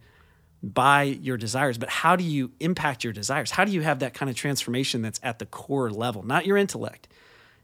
by 0.62 1.02
your 1.02 1.36
desires. 1.36 1.78
But 1.78 1.88
how 1.88 2.16
do 2.16 2.24
you 2.24 2.52
impact 2.60 3.04
your 3.04 3.12
desires? 3.12 3.50
How 3.50 3.64
do 3.64 3.72
you 3.72 3.82
have 3.82 3.98
that 3.98 4.14
kind 4.14 4.30
of 4.30 4.36
transformation 4.36 5.02
that's 5.02 5.20
at 5.22 5.38
the 5.38 5.46
core 5.46 5.90
level, 5.90 6.22
not 6.22 6.46
your 6.46 6.56
intellect? 6.56 7.08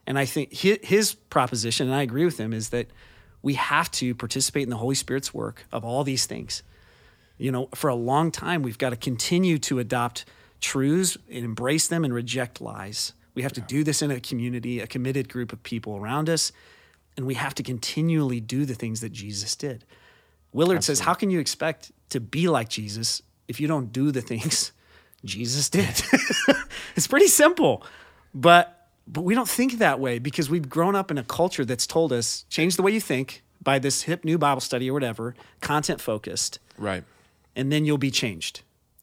And 0.07 0.19
I 0.19 0.25
think 0.25 0.53
his, 0.53 0.79
his 0.83 1.15
proposition, 1.15 1.87
and 1.87 1.97
I 1.97 2.03
agree 2.03 2.25
with 2.25 2.39
him, 2.39 2.53
is 2.53 2.71
that 2.71 2.89
we 3.41 3.55
have 3.55 3.91
to 3.93 4.15
participate 4.15 4.65
in 4.65 4.71
the 4.71 4.77
Holy 4.77 4.95
Spirit's 4.95 5.33
work 5.33 5.67
of 5.73 5.85
all 5.85 6.05
these 6.05 6.27
things. 6.27 6.63
You 7.39 7.51
know, 7.51 7.69
for 7.75 7.89
a 7.89 7.95
long 7.95 8.31
time, 8.31 8.63
we've 8.63 8.79
got 8.79 8.91
to 8.91 8.97
continue 8.97 9.59
to 9.59 9.79
adopt 9.79 10.25
truths 10.61 11.17
and 11.31 11.45
embrace 11.45 11.89
them 11.89 12.05
and 12.05 12.15
reject 12.15 12.61
lies. 12.61 13.15
We 13.35 13.43
have 13.43 13.53
to 13.55 13.61
do 13.61 13.83
this 13.83 14.03
in 14.03 14.11
a 14.11 14.21
community, 14.21 14.81
a 14.81 14.87
committed 14.87 15.29
group 15.29 15.53
of 15.53 15.63
people 15.63 15.97
around 15.97 16.29
us, 16.29 16.53
and 17.17 17.27
we 17.27 17.35
have 17.35 17.55
to 17.57 17.63
continually 17.63 18.41
do 18.41 18.65
the 18.65 18.75
things 18.75 19.01
that 19.01 19.13
Jesus 19.13 19.55
did. 19.57 19.85
Willard 20.53 20.85
says, 20.85 21.01
How 21.01 21.15
can 21.15 21.31
you 21.31 21.41
expect 21.41 21.93
to 22.11 22.21
be 22.21 22.49
like 22.49 22.69
Jesus 22.69 23.23
if 23.49 23.61
you 23.61 23.67
don't 23.69 23.93
do 23.93 24.11
the 24.11 24.21
things 24.21 24.73
Jesus 25.25 25.69
did? 25.71 26.03
it's 26.97 27.07
pretty 27.07 27.29
simple, 27.29 27.85
but 28.35 28.79
but 29.07 29.23
we 29.23 29.35
don't 29.35 29.49
think 29.49 29.79
that 29.79 29.99
way 29.99 30.19
because 30.21 30.49
we've 30.49 30.69
grown 30.69 30.95
up 30.95 31.11
in 31.11 31.19
a 31.19 31.25
culture 31.25 31.65
that's 31.65 31.87
told 31.89 32.13
us 32.13 32.45
change 32.49 32.77
the 32.77 32.83
way 32.83 32.93
you 32.93 33.01
think 33.01 33.43
by 33.61 33.79
this 33.81 34.03
hip 34.03 34.25
new 34.25 34.39
Bible 34.39 34.61
study 34.61 34.89
or 34.89 34.93
whatever, 34.93 35.35
content 35.61 36.01
focused, 36.01 36.59
Right. 36.79 37.03
and 37.57 37.71
then 37.73 37.85
you'll 37.85 37.99
be 37.99 38.11
changed. 38.13 38.63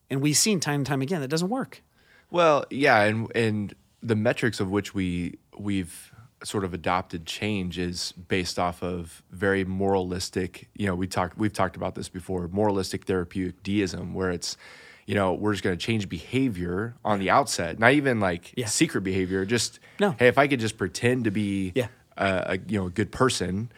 And 0.10 0.22
we've 0.22 0.38
seen 0.38 0.60
time 0.60 0.76
and 0.82 0.86
time 0.86 1.02
again 1.02 1.20
that 1.22 1.28
doesn't 1.28 1.50
work. 1.50 1.82
Well, 2.32 2.66
yeah, 2.70 3.02
and 3.04 3.30
and 3.36 3.74
the 4.02 4.16
metrics 4.16 4.60
of 4.60 4.70
which 4.72 4.94
we 4.94 5.38
we've 5.58 6.12
sort 6.44 6.64
of 6.64 6.74
adopted 6.74 7.26
change 7.26 7.78
is 7.78 8.14
based 8.14 8.58
off 8.58 8.82
of 8.82 9.22
very 9.32 9.66
moralistic. 9.66 10.70
You 10.76 10.88
know, 10.88 10.96
we 10.96 11.08
talked 11.08 11.38
we've 11.38 11.54
talked 11.54 11.76
about 11.76 11.96
this 11.96 12.10
before. 12.10 12.48
Moralistic 12.48 13.06
therapeutic 13.06 13.62
deism, 13.64 14.14
where 14.14 14.32
it's 14.32 14.56
you 15.06 15.16
know 15.16 15.34
we're 15.34 15.54
just 15.54 15.64
going 15.64 15.78
to 15.78 15.84
change 15.86 16.08
behavior 16.08 16.96
on 17.04 17.20
the 17.20 17.30
outset, 17.30 17.80
not 17.80 17.94
even 17.94 18.20
like 18.20 18.54
Yeah. 18.56 18.68
secret 18.68 19.02
behavior. 19.02 19.44
Just 19.46 19.80
No. 20.00 20.16
hey, 20.18 20.28
if 20.28 20.38
I 20.38 20.48
could 20.48 20.60
just 20.60 20.78
pretend 20.78 21.26
to 21.26 21.32
be 21.32 21.74
Yeah. 21.76 21.88
a, 22.18 22.54
a 22.54 22.60
you 22.68 22.80
know 22.80 22.86
a 22.88 22.92
good 22.92 23.12
person, 23.12 23.72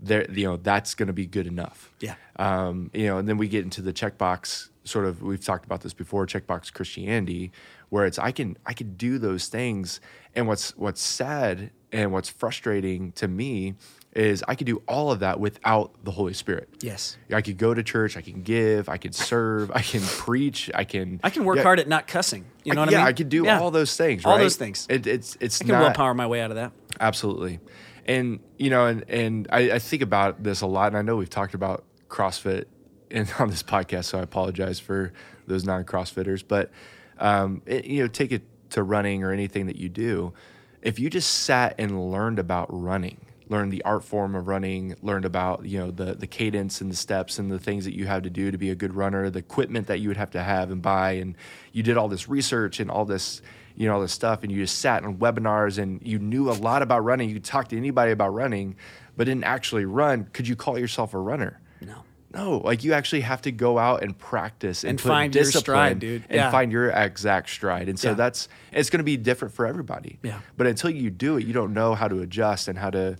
there 0.00 0.30
you 0.30 0.46
know 0.46 0.56
that's 0.56 0.94
going 0.94 1.08
to 1.08 1.12
be 1.12 1.26
good 1.26 1.46
enough 1.46 1.92
Yeah. 2.00 2.14
um, 2.36 2.90
you 2.94 3.06
know, 3.06 3.18
and 3.18 3.28
then 3.28 3.36
we 3.36 3.48
get 3.48 3.64
into 3.64 3.82
the 3.82 3.92
checkbox 3.92 4.68
sort 4.84 5.04
of. 5.04 5.20
We've 5.22 5.44
talked 5.44 5.66
about 5.66 5.82
this 5.82 5.92
before, 5.92 6.24
checkbox 6.26 6.72
Christianity, 6.72 7.52
where 7.90 8.06
it's 8.06 8.18
I 8.18 8.30
can 8.32 8.56
I 8.64 8.72
can 8.72 8.94
do 8.94 9.18
those 9.18 9.48
things, 9.48 10.00
and 10.34 10.46
what's 10.46 10.74
what's 10.78 11.02
sad 11.02 11.70
and 11.92 12.12
what's 12.12 12.28
frustrating 12.28 13.12
to 13.12 13.28
me 13.28 13.74
is 14.14 14.42
I 14.48 14.54
could 14.54 14.66
do 14.66 14.82
all 14.88 15.12
of 15.12 15.20
that 15.20 15.38
without 15.38 15.92
the 16.02 16.10
Holy 16.10 16.34
Spirit. 16.34 16.68
Yes. 16.80 17.16
I 17.32 17.40
could 17.40 17.58
go 17.58 17.74
to 17.74 17.82
church, 17.82 18.16
I 18.16 18.20
can 18.20 18.42
give, 18.42 18.88
I 18.88 18.96
can 18.96 19.12
serve, 19.12 19.70
I 19.72 19.80
can 19.80 20.00
preach, 20.06 20.70
I 20.74 20.84
can 20.84 21.20
I 21.22 21.30
can 21.30 21.44
work 21.44 21.58
yeah, 21.58 21.62
hard 21.62 21.78
at 21.80 21.88
not 21.88 22.06
cussing. 22.06 22.46
You 22.64 22.74
know 22.74 22.80
what 22.80 22.90
yeah, 22.90 22.98
I 22.98 23.00
mean? 23.00 23.04
Yeah, 23.04 23.08
I 23.08 23.12
could 23.12 23.28
do 23.28 23.44
Yeah. 23.44 23.60
all 23.60 23.70
those 23.70 23.96
things. 23.96 24.24
All 24.24 24.32
right? 24.32 24.42
those 24.42 24.56
things. 24.56 24.86
It, 24.88 25.06
it's 25.06 25.36
it's 25.40 25.60
I 25.60 25.64
can 25.64 25.74
not 25.74 25.82
willpower 25.82 26.14
my 26.14 26.26
way 26.26 26.40
out 26.40 26.50
of 26.50 26.56
that. 26.56 26.72
Absolutely. 27.00 27.60
And 28.06 28.40
you 28.58 28.70
know, 28.70 28.86
and 28.86 29.04
and 29.08 29.46
I, 29.50 29.72
I 29.72 29.78
think 29.78 30.02
about 30.02 30.42
this 30.42 30.62
a 30.62 30.66
lot, 30.66 30.88
and 30.88 30.96
I 30.96 31.02
know 31.02 31.16
we've 31.16 31.30
talked 31.30 31.54
about 31.54 31.84
CrossFit 32.08 32.64
in, 33.10 33.26
on 33.38 33.50
this 33.50 33.62
podcast, 33.62 34.06
so 34.06 34.18
I 34.18 34.22
apologize 34.22 34.80
for 34.80 35.12
those 35.46 35.64
non-CrossFitters. 35.64 36.42
But 36.46 36.70
um, 37.18 37.62
it, 37.66 37.84
you 37.84 38.02
know, 38.02 38.08
take 38.08 38.32
it 38.32 38.42
to 38.70 38.82
running 38.82 39.22
or 39.22 39.32
anything 39.32 39.66
that 39.66 39.76
you 39.76 39.88
do. 39.88 40.32
If 40.82 40.98
you 40.98 41.10
just 41.10 41.30
sat 41.30 41.74
and 41.78 42.10
learned 42.10 42.38
about 42.38 42.68
running, 42.70 43.20
learned 43.48 43.72
the 43.72 43.82
art 43.84 44.04
form 44.04 44.34
of 44.34 44.46
running, 44.46 44.94
learned 45.02 45.24
about 45.24 45.64
you 45.64 45.78
know 45.78 45.90
the 45.90 46.14
the 46.14 46.26
cadence 46.26 46.80
and 46.80 46.90
the 46.90 46.96
steps 46.96 47.38
and 47.38 47.50
the 47.50 47.58
things 47.58 47.84
that 47.84 47.94
you 47.94 48.06
have 48.06 48.22
to 48.22 48.30
do 48.30 48.50
to 48.50 48.58
be 48.58 48.70
a 48.70 48.74
good 48.74 48.94
runner, 48.94 49.30
the 49.30 49.40
equipment 49.40 49.86
that 49.88 49.98
you 49.98 50.08
would 50.08 50.16
have 50.16 50.30
to 50.32 50.42
have 50.42 50.70
and 50.70 50.82
buy, 50.82 51.12
and 51.12 51.36
you 51.72 51.82
did 51.82 51.96
all 51.96 52.08
this 52.08 52.28
research 52.28 52.80
and 52.80 52.90
all 52.90 53.04
this 53.04 53.42
you 53.78 53.86
know 53.86 53.94
all 53.94 54.00
this 54.00 54.12
stuff 54.12 54.42
and 54.42 54.50
you 54.50 54.58
just 54.58 54.80
sat 54.80 55.04
on 55.04 55.16
webinars 55.18 55.78
and 55.78 56.00
you 56.04 56.18
knew 56.18 56.50
a 56.50 56.52
lot 56.52 56.82
about 56.82 57.04
running 57.04 57.28
you 57.28 57.36
could 57.36 57.44
talk 57.44 57.68
to 57.68 57.76
anybody 57.76 58.10
about 58.10 58.34
running 58.34 58.74
but 59.16 59.24
didn't 59.24 59.44
actually 59.44 59.84
run 59.84 60.24
could 60.32 60.48
you 60.48 60.56
call 60.56 60.76
yourself 60.76 61.14
a 61.14 61.18
runner 61.18 61.60
No. 61.80 62.02
No 62.34 62.58
like 62.58 62.84
you 62.84 62.92
actually 62.92 63.22
have 63.22 63.40
to 63.42 63.50
go 63.52 63.78
out 63.78 64.02
and 64.02 64.16
practice 64.18 64.84
and, 64.84 64.90
And 64.90 65.00
find 65.00 65.34
your 65.34 65.44
stride, 65.44 65.98
dude. 65.98 66.24
and 66.28 66.50
find 66.52 66.70
your 66.70 66.90
exact 66.90 67.48
stride 67.50 67.88
and 67.88 67.98
so 67.98 68.10
Yeah. 68.10 68.14
that's 68.14 68.48
it's 68.72 68.90
going 68.90 68.98
to 68.98 69.04
be 69.04 69.16
different 69.16 69.54
for 69.54 69.66
everybody 69.66 70.18
Yeah. 70.22 70.40
but 70.56 70.66
until 70.66 70.90
you 70.90 71.10
do 71.10 71.36
it 71.38 71.46
you 71.46 71.52
don't 71.52 71.72
know 71.72 71.94
how 71.94 72.08
to 72.08 72.20
adjust 72.20 72.68
and 72.68 72.78
how 72.78 72.90
to 72.90 73.16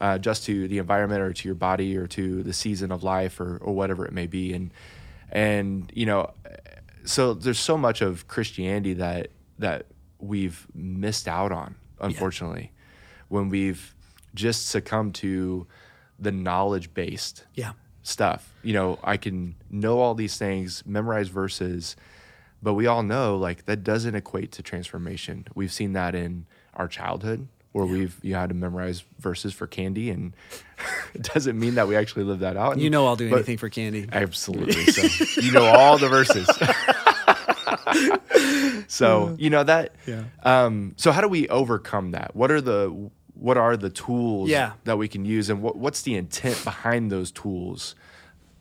uh, 0.00 0.12
adjust 0.16 0.44
to 0.46 0.66
the 0.68 0.78
environment 0.78 1.20
or 1.22 1.32
to 1.32 1.48
your 1.48 1.54
body 1.54 1.96
or 1.96 2.06
to 2.08 2.42
the 2.42 2.52
season 2.52 2.90
of 2.92 3.02
life 3.04 3.38
or, 3.40 3.58
or 3.58 3.74
whatever 3.74 4.04
it 4.04 4.12
may 4.12 4.26
be 4.26 4.52
and 4.52 4.72
and 5.30 5.90
you 5.94 6.06
know 6.06 6.30
so 7.04 7.34
there's 7.34 7.58
so 7.58 7.76
much 7.76 8.00
of 8.00 8.26
christianity 8.28 8.94
that 8.94 9.28
that 9.58 9.86
we've 10.18 10.66
missed 10.74 11.26
out 11.28 11.50
on 11.52 11.74
unfortunately 12.00 12.70
when 13.28 13.48
we've 13.48 13.94
just 14.34 14.66
succumbed 14.68 15.14
to 15.14 15.66
the 16.18 16.30
knowledge 16.32 16.92
based 16.94 17.44
Yeah. 17.54 17.72
Stuff 18.02 18.52
you 18.62 18.72
know 18.72 18.98
i 19.04 19.16
can 19.16 19.54
know 19.70 20.00
all 20.00 20.14
these 20.14 20.36
things 20.36 20.82
memorize 20.84 21.28
verses 21.28 21.96
but 22.62 22.74
we 22.74 22.86
all 22.86 23.02
know 23.02 23.36
like 23.36 23.64
that 23.66 23.84
doesn't 23.84 24.14
equate 24.14 24.50
to 24.52 24.62
transformation 24.62 25.46
we've 25.54 25.72
seen 25.72 25.92
that 25.92 26.14
in 26.14 26.46
our 26.74 26.88
childhood 26.88 27.46
where 27.72 27.86
we've 27.86 28.18
you 28.22 28.34
had 28.34 28.48
to 28.48 28.54
memorize 28.54 29.04
verses 29.18 29.52
for 29.52 29.66
candy 29.66 30.10
and 30.10 30.34
it 31.14 31.22
doesn't 31.22 31.58
mean 31.58 31.76
that 31.76 31.88
we 31.88 31.96
actually 31.96 32.24
live 32.24 32.40
that 32.40 32.56
out 32.56 32.78
You 32.78 32.90
know 32.90 33.06
I'll 33.06 33.16
do 33.16 33.32
anything 33.32 33.56
for 33.56 33.68
candy. 33.68 34.08
Absolutely. 34.12 34.84
So 34.86 35.40
you 35.40 35.52
know 35.52 35.64
all 35.64 35.98
the 35.98 36.08
verses. 36.08 36.46
so 38.88 39.36
you 39.38 39.50
know 39.50 39.64
that. 39.64 39.94
Yeah. 40.06 40.24
Um, 40.42 40.94
so 40.96 41.12
how 41.12 41.20
do 41.20 41.28
we 41.28 41.48
overcome 41.48 42.12
that? 42.12 42.34
What 42.34 42.50
are 42.50 42.60
the 42.60 43.10
what 43.42 43.56
are 43.58 43.76
the 43.76 43.90
tools 43.90 44.48
Yeah. 44.48 44.72
that 44.84 44.96
we 44.98 45.08
can 45.08 45.24
use, 45.24 45.50
and 45.50 45.60
what, 45.62 45.76
what's 45.76 46.02
the 46.02 46.14
intent 46.14 46.62
behind 46.64 47.10
those 47.10 47.30
tools? 47.32 47.94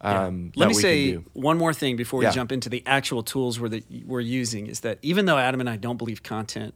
Um, 0.04 0.52
Let 0.56 0.68
me 0.70 0.74
say 0.74 1.14
one 1.34 1.58
more 1.60 1.74
thing 1.74 1.96
before 1.96 2.20
we 2.20 2.26
Yeah. 2.26 2.32
jump 2.32 2.52
into 2.52 2.70
the 2.70 2.82
actual 2.88 3.22
tools 3.22 3.60
we're, 3.60 3.70
that 3.70 3.84
we're 4.08 4.20
using 4.20 4.66
is 4.66 4.80
that 4.80 4.98
even 5.04 5.26
though 5.26 5.38
Adam 5.38 5.60
and 5.60 5.70
I 5.70 5.76
don't 5.78 5.98
believe 5.98 6.24
content 6.24 6.74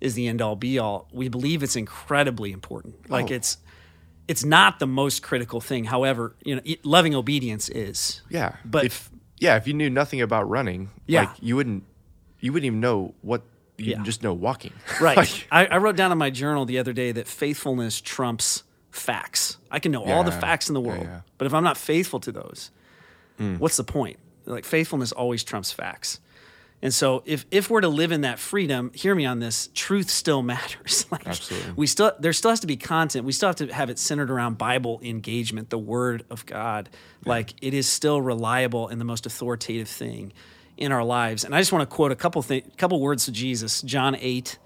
is 0.00 0.12
the 0.14 0.28
end 0.28 0.42
all 0.42 0.56
be 0.56 0.78
all, 0.78 1.08
we 1.12 1.28
believe 1.28 1.62
it's 1.62 1.76
incredibly 1.76 2.52
important. 2.52 3.08
Like 3.10 3.30
Oh. 3.30 3.34
it's 3.34 3.56
it's 4.28 4.44
not 4.44 4.78
the 4.78 4.86
most 4.86 5.22
critical 5.22 5.60
thing. 5.60 5.84
However, 5.84 6.36
you 6.44 6.54
know, 6.54 6.62
loving 6.84 7.14
obedience 7.16 7.68
is. 7.70 8.20
Yeah, 8.28 8.56
But- 8.64 8.84
if 8.84 9.10
yeah, 9.38 9.56
if 9.56 9.66
you 9.66 9.72
knew 9.74 9.88
nothing 9.90 10.20
about 10.20 10.48
running, 10.48 10.90
Yeah. 11.06 11.20
like 11.22 11.30
you 11.40 11.56
wouldn't 11.56 11.84
you 12.40 12.52
wouldn't 12.52 12.66
even 12.66 12.80
know 12.80 13.14
what 13.22 13.42
you 13.80 13.92
Yeah. 13.92 14.02
just 14.02 14.22
know 14.22 14.32
walking. 14.34 14.72
Right. 15.00 15.16
Like, 15.16 15.46
I, 15.50 15.66
I 15.66 15.76
wrote 15.78 15.96
down 15.96 16.12
in 16.12 16.18
my 16.18 16.30
journal 16.30 16.66
the 16.66 16.78
other 16.78 16.92
day 16.92 17.12
that 17.12 17.26
faithfulness 17.26 18.00
trumps 18.00 18.62
facts. 18.90 19.56
I 19.70 19.78
can 19.78 19.92
know 19.92 20.04
all 20.04 20.24
the 20.24 20.32
facts 20.32 20.68
in 20.68 20.74
the 20.74 20.80
world, 20.80 21.04
yeah. 21.04 21.20
but 21.38 21.46
if 21.46 21.54
I'm 21.54 21.64
not 21.64 21.76
faithful 21.76 22.20
to 22.20 22.32
those, 22.32 22.70
Hmm. 23.38 23.56
what's 23.56 23.76
the 23.76 23.84
point? 23.84 24.18
Like 24.44 24.64
faithfulness 24.64 25.12
always 25.12 25.42
trumps 25.44 25.72
facts. 25.72 26.20
And 26.82 26.92
so 26.94 27.22
if 27.26 27.44
if 27.50 27.68
we're 27.70 27.82
to 27.82 27.88
live 27.88 28.10
in 28.10 28.22
that 28.22 28.38
freedom, 28.38 28.90
hear 28.94 29.14
me 29.14 29.26
on 29.26 29.38
this, 29.38 29.68
truth 29.74 30.08
still 30.10 30.42
matters. 30.54 31.06
like 31.10 31.26
Absolutely. 31.26 31.72
we 31.76 31.86
still 31.86 32.12
there 32.18 32.32
still 32.32 32.50
has 32.50 32.60
to 32.60 32.66
be 32.66 32.76
content. 32.76 33.24
We 33.26 33.32
still 33.32 33.48
have 33.50 33.56
to 33.56 33.66
have 33.72 33.90
it 33.90 33.98
centered 33.98 34.30
around 34.30 34.56
Bible 34.58 34.98
engagement, 35.02 35.70
the 35.70 35.78
word 35.78 36.24
of 36.30 36.44
God. 36.46 36.88
Like 37.24 37.52
it 37.62 37.74
is 37.74 37.86
still 37.88 38.20
reliable 38.22 38.88
and 38.88 39.00
the 39.00 39.04
most 39.04 39.24
authoritative 39.26 39.88
thing 39.88 40.32
in 40.80 40.90
our 40.90 41.04
lives. 41.04 41.44
And 41.44 41.54
I 41.54 41.60
just 41.60 41.72
want 41.72 41.88
to 41.88 41.94
quote 41.94 42.10
a 42.10 42.16
couple 42.16 42.42
thi- 42.42 42.64
couple 42.76 43.00
words 43.00 43.26
to 43.26 43.32
Jesus. 43.32 43.82
John 43.82 44.16
8, 44.18 44.58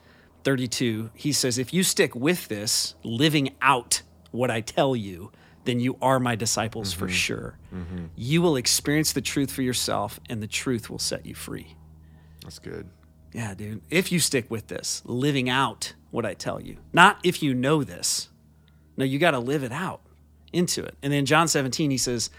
32. 0.45 1.11
He 1.13 1.33
says, 1.33 1.59
If 1.59 1.75
you 1.75 1.83
stick 1.83 2.15
with 2.15 2.49
this, 2.49 2.95
living 3.03 3.55
out 3.61 4.03
what 4.31 4.51
I 4.51 4.61
tell 4.61 4.97
you, 4.97 5.33
then 5.65 5.81
you 5.81 5.97
are 6.01 6.21
my 6.21 6.37
disciples 6.37 6.93
for 6.93 7.07
mm-hmm. 7.07 7.15
sure. 7.15 7.59
Mm-hmm. 7.75 8.07
You 8.17 8.43
will 8.43 8.57
experience 8.57 9.13
the 9.13 9.21
truth 9.21 9.51
for 9.51 9.63
yourself, 9.63 10.21
and 10.29 10.43
the 10.43 10.47
truth 10.47 10.89
will 10.89 10.99
set 10.99 11.27
you 11.27 11.35
free. 11.35 11.77
that's 12.43 12.59
good. 12.59 12.89
Yeah, 13.33 13.55
dude. 13.55 13.83
If 13.91 14.13
you 14.13 14.21
stick 14.21 14.49
with 14.49 14.69
this, 14.69 15.03
living 15.05 15.51
out 15.51 15.95
what 16.13 16.25
I 16.25 16.35
tell 16.35 16.61
you, 16.61 16.77
not 16.93 17.19
if 17.25 17.43
you 17.43 17.53
know 17.53 17.83
this. 17.83 18.29
No, 18.97 19.05
you 19.05 19.19
got 19.19 19.33
to 19.33 19.41
live 19.41 19.65
it 19.65 19.73
out 19.73 20.03
into 20.53 20.85
it. 20.85 20.97
And 21.03 21.13
then 21.13 21.27
John 21.27 21.49
17, 21.49 21.91
he 21.91 21.99
says, 21.99 22.31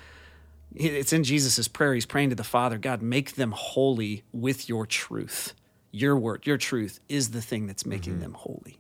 it's 0.76 1.14
in 1.14 1.24
Jesus' 1.24 1.68
prayer. 1.68 1.94
He's 1.94 2.06
praying 2.06 2.30
to 2.30 2.36
the 2.36 2.44
Father, 2.44 2.78
God, 2.78 3.02
make 3.02 3.36
them 3.36 3.52
holy 3.52 4.24
with 4.32 4.70
your 4.70 4.86
truth. 4.86 5.54
Your 5.92 6.18
word, 6.18 6.46
your 6.46 6.58
truth 6.58 7.00
is 7.08 7.32
the 7.32 7.42
thing 7.42 7.68
that's 7.68 7.86
making 7.86 8.14
mm-hmm. 8.14 8.22
them 8.22 8.34
holy. 8.34 8.80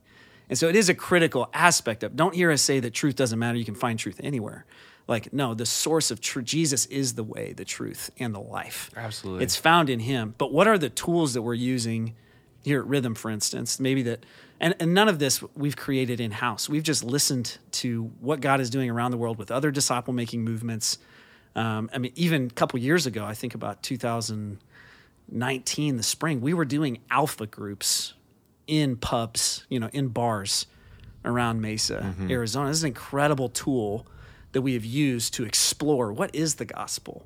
And 0.49 0.57
so 0.57 0.67
it 0.67 0.75
is 0.75 0.89
a 0.89 0.93
critical 0.93 1.49
aspect 1.53 2.03
of. 2.03 2.15
Don't 2.15 2.35
hear 2.35 2.51
us 2.51 2.61
say 2.61 2.79
that 2.79 2.93
truth 2.93 3.15
doesn't 3.15 3.39
matter. 3.39 3.57
You 3.57 3.65
can 3.65 3.75
find 3.75 3.97
truth 3.97 4.19
anywhere. 4.23 4.65
Like 5.07 5.33
no, 5.33 5.53
the 5.53 5.65
source 5.65 6.11
of 6.11 6.19
truth. 6.19 6.45
Jesus 6.45 6.85
is 6.87 7.13
the 7.13 7.23
way, 7.23 7.53
the 7.53 7.65
truth, 7.65 8.09
and 8.19 8.33
the 8.33 8.39
life. 8.39 8.89
Absolutely. 8.95 9.43
it's 9.43 9.55
found 9.55 9.89
in 9.89 9.99
Him. 9.99 10.33
But 10.37 10.51
what 10.51 10.67
are 10.67 10.77
the 10.77 10.89
tools 10.89 11.33
that 11.35 11.41
we're 11.41 11.53
using 11.53 12.15
here 12.63 12.79
at 12.79 12.87
Rhythm, 12.87 13.13
for 13.13 13.29
instance? 13.29 13.79
Maybe 13.79 14.01
that, 14.03 14.25
and, 14.59 14.73
and 14.79 14.93
none 14.93 15.07
of 15.07 15.19
this 15.19 15.43
we've 15.55 15.77
created 15.77 16.19
in 16.19 16.31
house. 16.31 16.67
We've 16.67 16.83
just 16.83 17.03
listened 17.03 17.59
to 17.73 18.11
what 18.19 18.41
God 18.41 18.59
is 18.59 18.69
doing 18.71 18.89
around 18.89 19.11
the 19.11 19.17
world 19.17 19.37
with 19.37 19.51
other 19.51 19.69
disciple 19.69 20.13
making 20.13 20.43
movements. 20.43 20.97
Um, 21.55 21.89
I 21.93 21.99
mean, 21.99 22.11
even 22.15 22.47
a 22.47 22.49
couple 22.49 22.77
years 22.79 23.05
ago, 23.05 23.23
I 23.23 23.33
think 23.33 23.55
about 23.55 23.81
2019, 23.83 25.97
the 25.97 26.03
spring, 26.03 26.41
we 26.41 26.53
were 26.53 26.65
doing 26.65 26.99
alpha 27.09 27.45
groups 27.47 28.13
in 28.67 28.97
pubs, 28.97 29.65
you 29.69 29.79
know, 29.79 29.89
in 29.93 30.09
bars 30.09 30.67
around 31.23 31.61
Mesa, 31.61 32.13
Arizona. 32.29 32.67
This 32.69 32.77
is 32.77 32.83
an 32.83 32.89
incredible 32.89 33.49
tool 33.49 34.05
that 34.51 34.61
we 34.61 34.73
have 34.73 34.85
used 34.85 35.33
to 35.35 35.43
explore 35.43 36.11
what 36.13 36.33
is 36.35 36.55
the 36.55 36.65
gospel. 36.65 37.25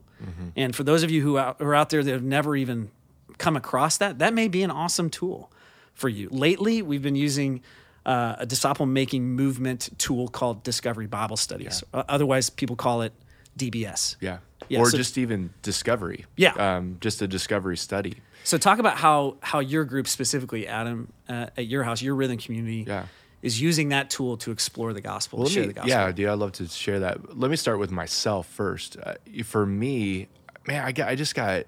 And 0.56 0.76
for 0.76 0.84
those 0.84 1.02
of 1.04 1.12
you 1.12 1.22
who 1.22 1.38
are 1.38 1.74
out 1.74 1.90
there 1.92 2.04
that 2.04 2.12
have 2.12 2.24
never 2.24 2.54
even 2.56 2.92
come 3.38 3.56
across 3.56 3.98
that, 4.00 4.20
that 4.20 4.34
may 4.34 4.50
be 4.50 4.64
an 4.64 4.72
awesome 4.72 5.10
tool 5.10 5.50
for 5.94 6.10
you. 6.10 6.28
Lately, 6.30 6.82
we've 6.82 7.02
been 7.02 7.16
using 7.16 7.62
uh, 8.06 8.36
a 8.40 8.46
disciple 8.46 8.86
making 8.86 9.24
movement 9.36 9.90
tool 9.98 10.28
called 10.28 10.64
Discovery 10.64 11.08
Bible 11.08 11.38
Studies. 11.38 11.84
Uh, 11.94 12.04
otherwise, 12.10 12.50
people 12.50 12.76
call 12.76 13.02
it 13.02 13.14
DBS. 13.58 14.16
Yeah. 14.22 14.40
Yeah, 14.68 14.80
or 14.80 14.90
so- 14.90 14.98
just 14.98 15.18
even 15.18 15.52
discovery. 15.62 16.26
Yeah. 16.36 16.52
Um, 16.54 16.98
just 17.02 17.22
a 17.22 17.28
discovery 17.28 17.78
study. 17.78 18.16
So 18.44 18.58
talk 18.58 18.80
about 18.80 18.98
how 18.98 19.38
how 19.42 19.60
your 19.60 19.84
group 19.86 20.08
specifically, 20.08 20.68
Adam, 20.68 21.12
uh, 21.28 21.48
at 21.58 21.68
your 21.68 21.84
house, 21.84 22.02
your 22.02 22.16
rhythm 22.16 22.38
community, 22.38 22.86
Yeah. 22.88 23.06
is 23.42 23.62
using 23.62 23.90
that 23.90 24.10
tool 24.10 24.38
to 24.38 24.52
explore 24.52 24.94
the 24.94 25.02
gospel, 25.02 25.40
Well, 25.40 25.48
to 25.48 25.54
share 25.54 25.64
me- 25.64 25.68
the 25.68 25.74
gospel. 25.74 25.90
Yeah, 25.90 26.12
dude, 26.12 26.28
I'd 26.30 26.34
love 26.40 26.52
to 26.54 26.68
share 26.68 27.00
that. 27.02 27.38
Let 27.38 27.50
me 27.52 27.58
start 27.58 27.80
with 27.80 27.92
myself 27.92 28.48
first. 28.48 28.98
Uh, 29.02 29.16
for 29.44 29.66
me, 29.66 30.28
man, 30.68 30.84
I 30.86 30.92
got, 30.92 31.10
I 31.10 31.16
just 31.16 31.36
got, 31.36 31.66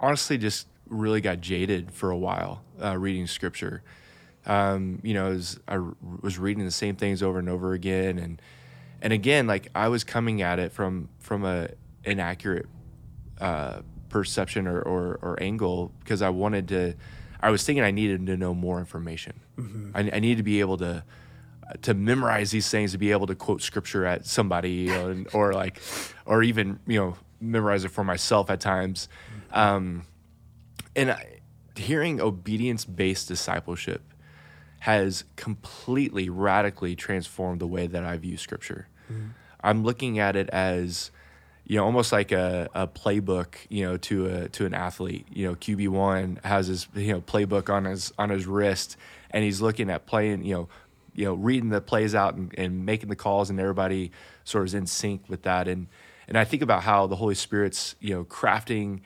honestly, 0.00 0.38
just 0.38 0.66
really 0.88 1.20
got 1.20 1.40
jaded 1.40 1.92
for 1.92 2.10
a 2.10 2.16
while 2.16 2.62
uh, 2.82 2.96
reading 2.96 3.26
scripture. 3.26 3.82
Um, 4.46 5.00
you 5.02 5.12
know, 5.12 5.26
as 5.32 5.58
I 5.68 5.76
r- 5.76 5.94
was 6.22 6.38
reading 6.38 6.64
the 6.64 6.70
same 6.70 6.96
things 6.96 7.22
over 7.22 7.38
and 7.38 7.48
over 7.50 7.74
again, 7.74 8.18
and 8.18 8.40
and 9.00 9.12
again, 9.12 9.46
like 9.46 9.68
I 9.74 9.88
was 9.88 10.04
coming 10.04 10.42
at 10.42 10.58
it 10.58 10.72
from 10.72 11.08
from 11.18 11.44
a 11.44 11.68
inaccurate 12.04 12.66
uh, 13.40 13.80
perception 14.08 14.66
or, 14.66 14.80
or, 14.80 15.18
or 15.22 15.42
angle 15.42 15.92
because 16.00 16.22
I 16.22 16.30
wanted 16.30 16.68
to. 16.68 16.94
I 17.40 17.50
was 17.50 17.62
thinking 17.64 17.84
I 17.84 17.92
needed 17.92 18.26
to 18.26 18.36
know 18.36 18.52
more 18.52 18.80
information. 18.80 19.40
I, 19.94 20.10
I 20.14 20.18
needed 20.18 20.38
to 20.38 20.42
be 20.42 20.60
able 20.60 20.78
to 20.78 21.04
to 21.82 21.94
memorize 21.94 22.50
these 22.50 22.68
things 22.70 22.92
to 22.92 22.98
be 22.98 23.12
able 23.12 23.26
to 23.26 23.34
quote 23.34 23.60
scripture 23.62 24.06
at 24.06 24.26
somebody, 24.26 24.70
you 24.70 24.88
know, 24.88 25.10
and, 25.10 25.28
or 25.34 25.52
like, 25.52 25.80
or 26.24 26.42
even 26.42 26.80
you 26.86 26.98
know 26.98 27.16
memorize 27.40 27.84
it 27.84 27.90
for 27.90 28.04
myself 28.04 28.50
at 28.50 28.60
times. 28.60 29.08
Um, 29.52 30.04
and 30.96 31.12
I, 31.12 31.40
hearing 31.76 32.20
obedience 32.20 32.84
based 32.84 33.28
discipleship 33.28 34.02
has 34.80 35.24
completely 35.36 36.28
radically 36.28 36.94
transformed 36.94 37.60
the 37.60 37.66
way 37.66 37.86
that 37.86 38.04
I 38.04 38.16
view 38.16 38.36
scripture. 38.36 38.88
I'm 39.60 39.82
looking 39.82 40.18
at 40.18 40.36
it 40.36 40.48
as 40.50 41.10
you 41.64 41.76
know 41.76 41.84
almost 41.84 42.12
like 42.12 42.32
a, 42.32 42.68
a 42.74 42.86
playbook 42.86 43.54
you 43.68 43.84
know 43.84 43.96
to 43.98 44.26
a 44.26 44.48
to 44.50 44.66
an 44.66 44.74
athlete. 44.74 45.26
You 45.30 45.48
know 45.48 45.54
QB1 45.54 46.44
has 46.44 46.68
his 46.68 46.88
you 46.94 47.12
know 47.12 47.20
playbook 47.20 47.72
on 47.72 47.84
his 47.84 48.12
on 48.18 48.30
his 48.30 48.46
wrist 48.46 48.96
and 49.30 49.44
he's 49.44 49.60
looking 49.60 49.90
at 49.90 50.06
playing 50.06 50.44
you 50.44 50.54
know 50.54 50.68
you 51.14 51.24
know 51.24 51.34
reading 51.34 51.70
the 51.70 51.80
plays 51.80 52.14
out 52.14 52.34
and, 52.34 52.54
and 52.56 52.86
making 52.86 53.08
the 53.08 53.16
calls 53.16 53.50
and 53.50 53.58
everybody 53.58 54.12
sort 54.44 54.62
of 54.62 54.66
is 54.66 54.74
in 54.74 54.86
sync 54.86 55.28
with 55.28 55.42
that. 55.42 55.66
And 55.66 55.88
and 56.28 56.38
I 56.38 56.44
think 56.44 56.62
about 56.62 56.82
how 56.82 57.06
the 57.06 57.16
Holy 57.16 57.34
Spirit's 57.34 57.96
you 58.00 58.14
know 58.14 58.24
crafting 58.24 59.00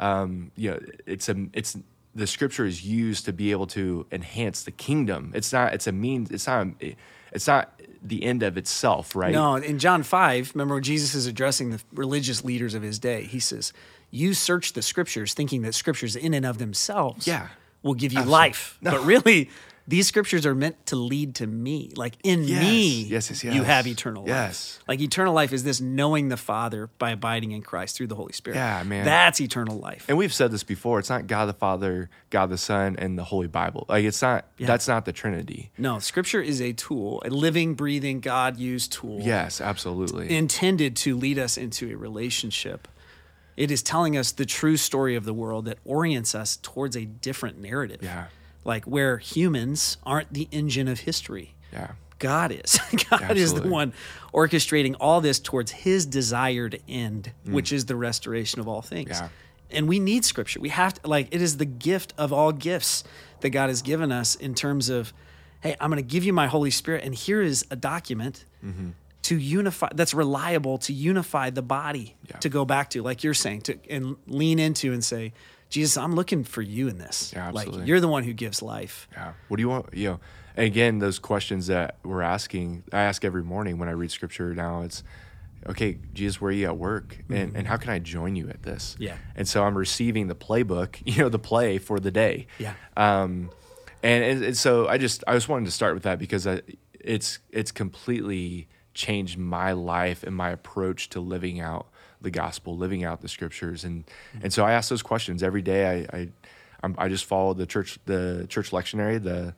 um, 0.00 0.50
you 0.56 0.70
know 0.70 0.80
it's 1.06 1.28
a 1.28 1.36
it's 1.52 1.76
the 2.18 2.26
scripture 2.26 2.66
is 2.66 2.84
used 2.84 3.24
to 3.24 3.32
be 3.32 3.50
able 3.50 3.66
to 3.66 4.06
enhance 4.12 4.62
the 4.64 4.70
kingdom 4.72 5.32
it's 5.34 5.52
not 5.52 5.72
it's 5.74 5.86
a 5.86 5.92
means 5.92 6.30
it's 6.30 6.46
not 6.46 6.66
it's 7.32 7.46
not 7.46 7.64
the 8.02 8.22
end 8.24 8.42
of 8.42 8.56
itself 8.56 9.16
right 9.16 9.32
No, 9.34 9.56
in 9.56 9.78
John 9.78 10.02
5, 10.02 10.52
remember 10.54 10.74
when 10.74 10.82
Jesus 10.84 11.14
is 11.14 11.26
addressing 11.26 11.70
the 11.70 11.80
religious 11.92 12.44
leaders 12.44 12.74
of 12.74 12.82
his 12.82 12.98
day, 13.00 13.24
he 13.24 13.40
says, 13.40 13.72
You 14.10 14.34
search 14.34 14.72
the 14.74 14.82
scriptures 14.82 15.34
thinking 15.34 15.62
that 15.62 15.74
scriptures 15.74 16.14
in 16.14 16.32
and 16.32 16.46
of 16.46 16.58
themselves 16.58 17.26
Yeah. 17.26 17.48
will 17.82 17.94
give 17.94 18.12
you 18.12 18.22
life. 18.22 18.78
But 18.82 19.04
really, 19.04 19.50
these 19.88 20.06
scriptures 20.06 20.44
are 20.44 20.54
meant 20.54 20.84
to 20.86 20.96
lead 20.96 21.34
to 21.36 21.46
me. 21.46 21.90
Like 21.96 22.18
in 22.22 22.44
Yes. 22.44 22.62
me, 22.62 22.88
Yes, 23.04 23.30
yes, 23.30 23.42
yes, 23.42 23.54
you 23.54 23.62
have 23.62 23.86
eternal 23.86 24.22
life. 24.22 24.28
Yes. 24.28 24.78
Like 24.86 25.00
eternal 25.00 25.32
life 25.32 25.52
is 25.52 25.64
this 25.64 25.80
knowing 25.80 26.28
the 26.28 26.36
Father 26.36 26.90
by 26.98 27.10
abiding 27.12 27.52
in 27.52 27.62
Christ 27.62 27.96
through 27.96 28.08
the 28.08 28.14
Holy 28.14 28.34
Spirit. 28.34 28.56
Yeah, 28.56 28.82
man. 28.82 29.06
That's 29.06 29.40
eternal 29.40 29.78
life. 29.78 30.04
and 30.06 30.18
we've 30.18 30.32
said 30.34 30.50
this 30.52 30.62
before 30.62 30.98
it's 30.98 31.08
not 31.08 31.26
god 31.26 31.46
the 31.46 31.52
father 31.54 32.10
god 32.30 32.50
the 32.50 32.58
son 32.58 32.96
and 32.98 33.18
the 33.18 33.24
holy 33.24 33.46
bible 33.46 33.86
like 33.88 34.04
it's 34.04 34.20
not 34.20 34.44
that's 34.60 34.86
not 34.86 35.04
the 35.06 35.12
trinity 35.12 35.70
no, 35.78 35.98
scripture 35.98 36.40
is 36.42 36.60
a 36.60 36.72
tool, 36.74 37.22
a 37.24 37.30
living, 37.30 37.74
breathing, 37.74 38.20
God 38.20 38.58
used 38.58 38.92
tool. 38.92 39.20
yes 39.20 39.60
absolutely 39.60 40.30
intended 40.36 40.94
to 40.96 41.16
lead 41.16 41.38
us 41.38 41.56
into 41.56 41.90
a 41.92 41.96
relationship. 41.96 42.86
It 43.56 43.70
is 43.72 43.82
telling 43.82 44.16
us 44.16 44.30
the 44.32 44.46
true 44.46 44.76
story 44.76 45.16
of 45.16 45.24
the 45.24 45.34
world 45.34 45.64
that 45.64 45.78
orients 45.84 46.34
us 46.34 46.56
towards 46.58 46.96
a 46.96 47.04
different 47.04 47.58
narrative. 47.58 47.98
Yeah. 48.02 48.26
Like 48.68 48.84
where 48.84 49.18
humans 49.18 49.96
aren't 50.04 50.32
the 50.32 50.46
engine 50.52 50.86
of 50.88 51.00
history. 51.00 51.54
yeah 51.72 51.92
God 52.20 52.50
is. 52.50 52.78
God 53.10 53.36
is 53.36 53.54
the 53.54 53.68
one 53.68 53.92
orchestrating 54.34 54.96
all 55.00 55.20
this 55.20 55.38
towards 55.38 55.70
his 55.70 56.04
desired 56.04 56.80
end, 56.88 57.32
Mm. 57.46 57.52
which 57.52 57.72
is 57.72 57.86
the 57.86 57.94
restoration 57.96 58.60
of 58.60 58.66
all 58.68 58.82
things. 58.82 59.10
Yeah. 59.10 59.28
And 59.70 59.86
we 59.88 59.98
need 60.00 60.24
scripture. 60.24 60.58
We 60.60 60.70
have 60.70 60.94
to, 60.94 61.08
like, 61.08 61.28
it 61.30 61.40
is 61.40 61.58
the 61.58 61.64
gift 61.64 62.14
of 62.18 62.32
all 62.32 62.50
gifts 62.52 63.04
that 63.40 63.50
God 63.50 63.68
has 63.68 63.82
given 63.82 64.10
us 64.10 64.34
in 64.34 64.54
terms 64.54 64.88
of, 64.88 65.12
hey, 65.60 65.76
I'm 65.80 65.90
going 65.90 66.02
to 66.02 66.08
give 66.14 66.24
you 66.24 66.32
my 66.32 66.46
Holy 66.48 66.70
Spirit, 66.72 67.04
and 67.04 67.14
here 67.14 67.40
is 67.42 67.64
a 67.70 67.76
document 67.76 68.44
Mm-hmm. 68.66 68.88
to 69.22 69.36
unify, 69.38 69.88
that's 69.94 70.12
reliable 70.14 70.78
to 70.78 70.92
unify 70.92 71.50
the 71.50 71.62
body 71.62 72.16
Yeah. 72.28 72.38
to 72.38 72.48
go 72.48 72.64
back 72.64 72.90
to, 72.90 73.02
like 73.02 73.22
you're 73.22 73.34
saying, 73.44 73.60
to 73.62 73.78
and 73.88 74.16
lean 74.26 74.58
into 74.58 74.92
and 74.92 75.04
say, 75.04 75.32
Jesus, 75.68 75.96
I'm 75.96 76.14
looking 76.14 76.44
for 76.44 76.62
you 76.62 76.88
in 76.88 76.98
this. 76.98 77.32
Yeah, 77.34 77.50
like, 77.50 77.68
you're 77.86 78.00
the 78.00 78.08
one 78.08 78.24
who 78.24 78.32
gives 78.32 78.62
life. 78.62 79.08
yeah 79.12 79.32
what 79.48 79.56
do 79.58 79.62
you 79.62 79.68
want 79.68 79.92
you 79.94 80.08
know 80.08 80.20
and 80.56 80.66
again 80.66 80.98
those 80.98 81.18
questions 81.18 81.66
that 81.68 81.96
we're 82.04 82.22
asking 82.22 82.82
i 82.92 83.00
ask 83.02 83.24
every 83.24 83.42
morning 83.44 83.78
when 83.78 83.88
i 83.88 83.92
read 83.92 84.10
scripture 84.10 84.54
now 84.54 84.82
it's 84.82 85.02
okay 85.68 85.98
jesus 86.14 86.40
where 86.40 86.48
are 86.50 86.52
you 86.52 86.66
at 86.66 86.76
work 86.76 87.18
and 87.30 87.54
and 87.56 87.66
how 87.66 87.76
can 87.76 87.90
i 87.90 87.98
join 87.98 88.34
you 88.36 88.48
at 88.48 88.62
this 88.62 88.94
Mm-hmm. 88.94 89.02
Yeah. 89.04 89.16
and 89.36 89.46
so 89.46 89.62
i'm 89.64 89.76
receiving 89.78 90.26
the 90.28 90.34
playbook 90.34 90.96
you 91.04 91.22
know 91.22 91.28
the 91.28 91.38
play 91.38 91.78
for 91.78 92.00
the 92.00 92.10
day 92.10 92.46
Yeah. 92.58 92.74
um 92.96 93.50
and, 94.02 94.24
and, 94.24 94.44
and 94.44 94.56
so 94.56 94.88
i 94.88 94.96
just 94.98 95.22
i 95.28 95.34
just 95.34 95.48
wanted 95.48 95.66
to 95.66 95.72
start 95.72 95.94
with 95.94 96.02
that 96.04 96.18
because 96.18 96.46
I, 96.46 96.62
it's 97.00 97.38
it's 97.50 97.70
completely 97.72 98.68
changed 98.94 99.38
my 99.38 99.72
life 99.72 100.24
and 100.24 100.34
my 100.34 100.50
approach 100.50 101.08
to 101.10 101.20
living 101.20 101.60
out 101.60 101.86
the 102.20 102.30
gospel 102.30 102.76
living 102.76 103.04
out 103.04 103.20
the 103.20 103.28
scriptures. 103.28 103.84
And 103.84 104.04
and 104.42 104.52
so 104.52 104.64
i 104.64 104.72
ask 104.72 104.88
those 104.90 105.02
questions 105.02 105.42
every 105.42 105.62
day. 105.62 106.06
I 106.12 106.16
i 106.16 106.28
I'm, 106.82 106.94
i 106.96 107.08
just 107.08 107.24
follow 107.24 107.54
the 107.54 107.66
church 107.66 107.98
the 108.04 108.46
church 108.48 108.70
lectionary 108.70 109.22
the 109.22 109.54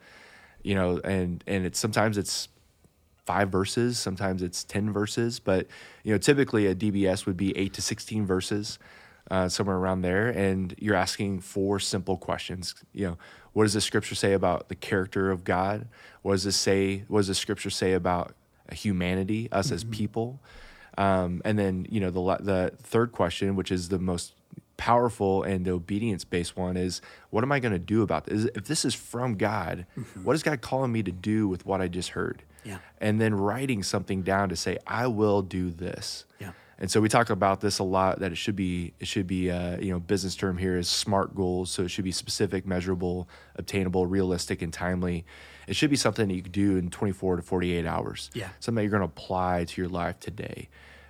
you 0.63 0.73
know 0.73 0.99
and 1.03 1.43
and 1.45 1.65
it's 1.65 1.77
sometimes 1.77 2.17
it's 2.17 2.47
five 3.27 3.49
verses 3.49 3.99
sometimes 3.99 4.41
it's 4.41 4.63
10 4.63 4.91
verses 4.91 5.39
but 5.39 5.67
you 6.03 6.11
know 6.11 6.17
typically 6.17 6.65
a 6.65 6.73
dbs 6.73 7.27
would 7.27 7.37
be 7.37 7.55
8 7.55 7.73
to 7.73 7.81
16 7.81 8.25
verses 8.25 8.79
uh, 9.31 9.47
somewhere 9.47 9.77
around 9.77 10.01
there. 10.01 10.29
And 10.29 10.75
you're 10.77 10.95
asking 10.95 11.39
four 11.39 11.79
simple 11.79 12.17
questions. 12.17 12.75
You 12.93 13.07
know 13.07 13.17
what 13.53 13.63
does 13.63 13.73
the 13.73 13.81
scripture 13.81 14.15
say 14.15 14.33
about 14.33 14.69
the 14.69 14.75
character 14.75 15.29
of 15.31 15.43
god? 15.43 15.87
What 16.21 16.33
does 16.33 16.43
this 16.43 16.57
say 16.57 17.03
what 17.07 17.19
does 17.19 17.27
the 17.27 17.35
scripture 17.35 17.69
say 17.69 17.93
about 17.93 18.35
humanity 18.71 19.51
us 19.51 19.71
as 19.71 19.83
people 19.83 20.39
um, 20.97 21.41
and 21.45 21.57
then 21.57 21.85
you 21.89 21.99
know 21.99 22.09
the 22.09 22.21
the 22.43 22.73
third 22.83 23.11
question 23.11 23.55
which 23.55 23.71
is 23.71 23.89
the 23.89 23.99
most 23.99 24.33
powerful 24.77 25.43
and 25.43 25.63
the 25.65 25.71
obedience 25.71 26.23
based 26.25 26.57
one 26.57 26.75
is 26.75 27.01
what 27.29 27.43
am 27.43 27.51
i 27.51 27.59
going 27.59 27.71
to 27.71 27.77
do 27.79 28.01
about 28.01 28.25
this? 28.25 28.45
If 28.55 28.65
this 28.65 28.83
is 28.83 28.95
from 28.95 29.35
god 29.35 29.85
what 30.23 30.33
is 30.35 30.41
god 30.43 30.61
calling 30.61 30.91
me 30.91 31.03
to 31.03 31.11
do 31.11 31.47
with 31.47 31.65
what 31.65 31.81
i 31.81 31.87
just 31.87 32.09
heard? 32.09 32.43
Yeah. 32.63 32.77
and 32.99 33.19
then 33.19 33.33
writing 33.33 33.81
something 33.83 34.21
down 34.23 34.49
to 34.49 34.55
say 34.55 34.77
i 34.87 35.07
will 35.07 35.41
do 35.41 35.69
this. 35.71 36.25
Yeah. 36.39 36.51
and 36.79 36.89
so 36.91 36.99
we 36.99 37.09
talk 37.09 37.29
about 37.29 37.61
this 37.61 37.77
a 37.79 37.83
lot 37.83 38.19
that 38.19 38.31
it 38.31 38.35
should 38.37 38.55
be 38.55 38.93
it 38.99 39.07
should 39.07 39.27
be 39.27 39.49
uh, 39.51 39.77
you 39.79 39.91
know 39.91 39.99
business 39.99 40.35
term 40.35 40.57
here 40.57 40.77
is 40.77 40.87
smart 40.87 41.35
goals. 41.35 41.69
So 41.71 41.83
it 41.83 41.89
should 41.89 42.03
be 42.03 42.11
specific 42.11 42.65
measurable 42.65 43.27
obtainable 43.55 44.05
realistic 44.07 44.61
and 44.63 44.71
timely 44.73 45.25
it 45.71 45.75
should 45.75 45.89
be 45.89 45.95
something 46.05 46.27
that 46.27 46.35
you 46.35 46.43
can 46.43 46.51
do 46.51 46.77
in 46.77 46.89
24 46.89 47.37
to 47.37 47.41
48 47.41 47.85
hours 47.85 48.29
Yeah. 48.33 48.49
something 48.59 48.75
that 48.75 48.81
you're 48.83 48.97
going 48.97 49.07
to 49.09 49.13
apply 49.15 49.63
to 49.65 49.81
your 49.81 49.89
life 49.89 50.19
today 50.19 50.67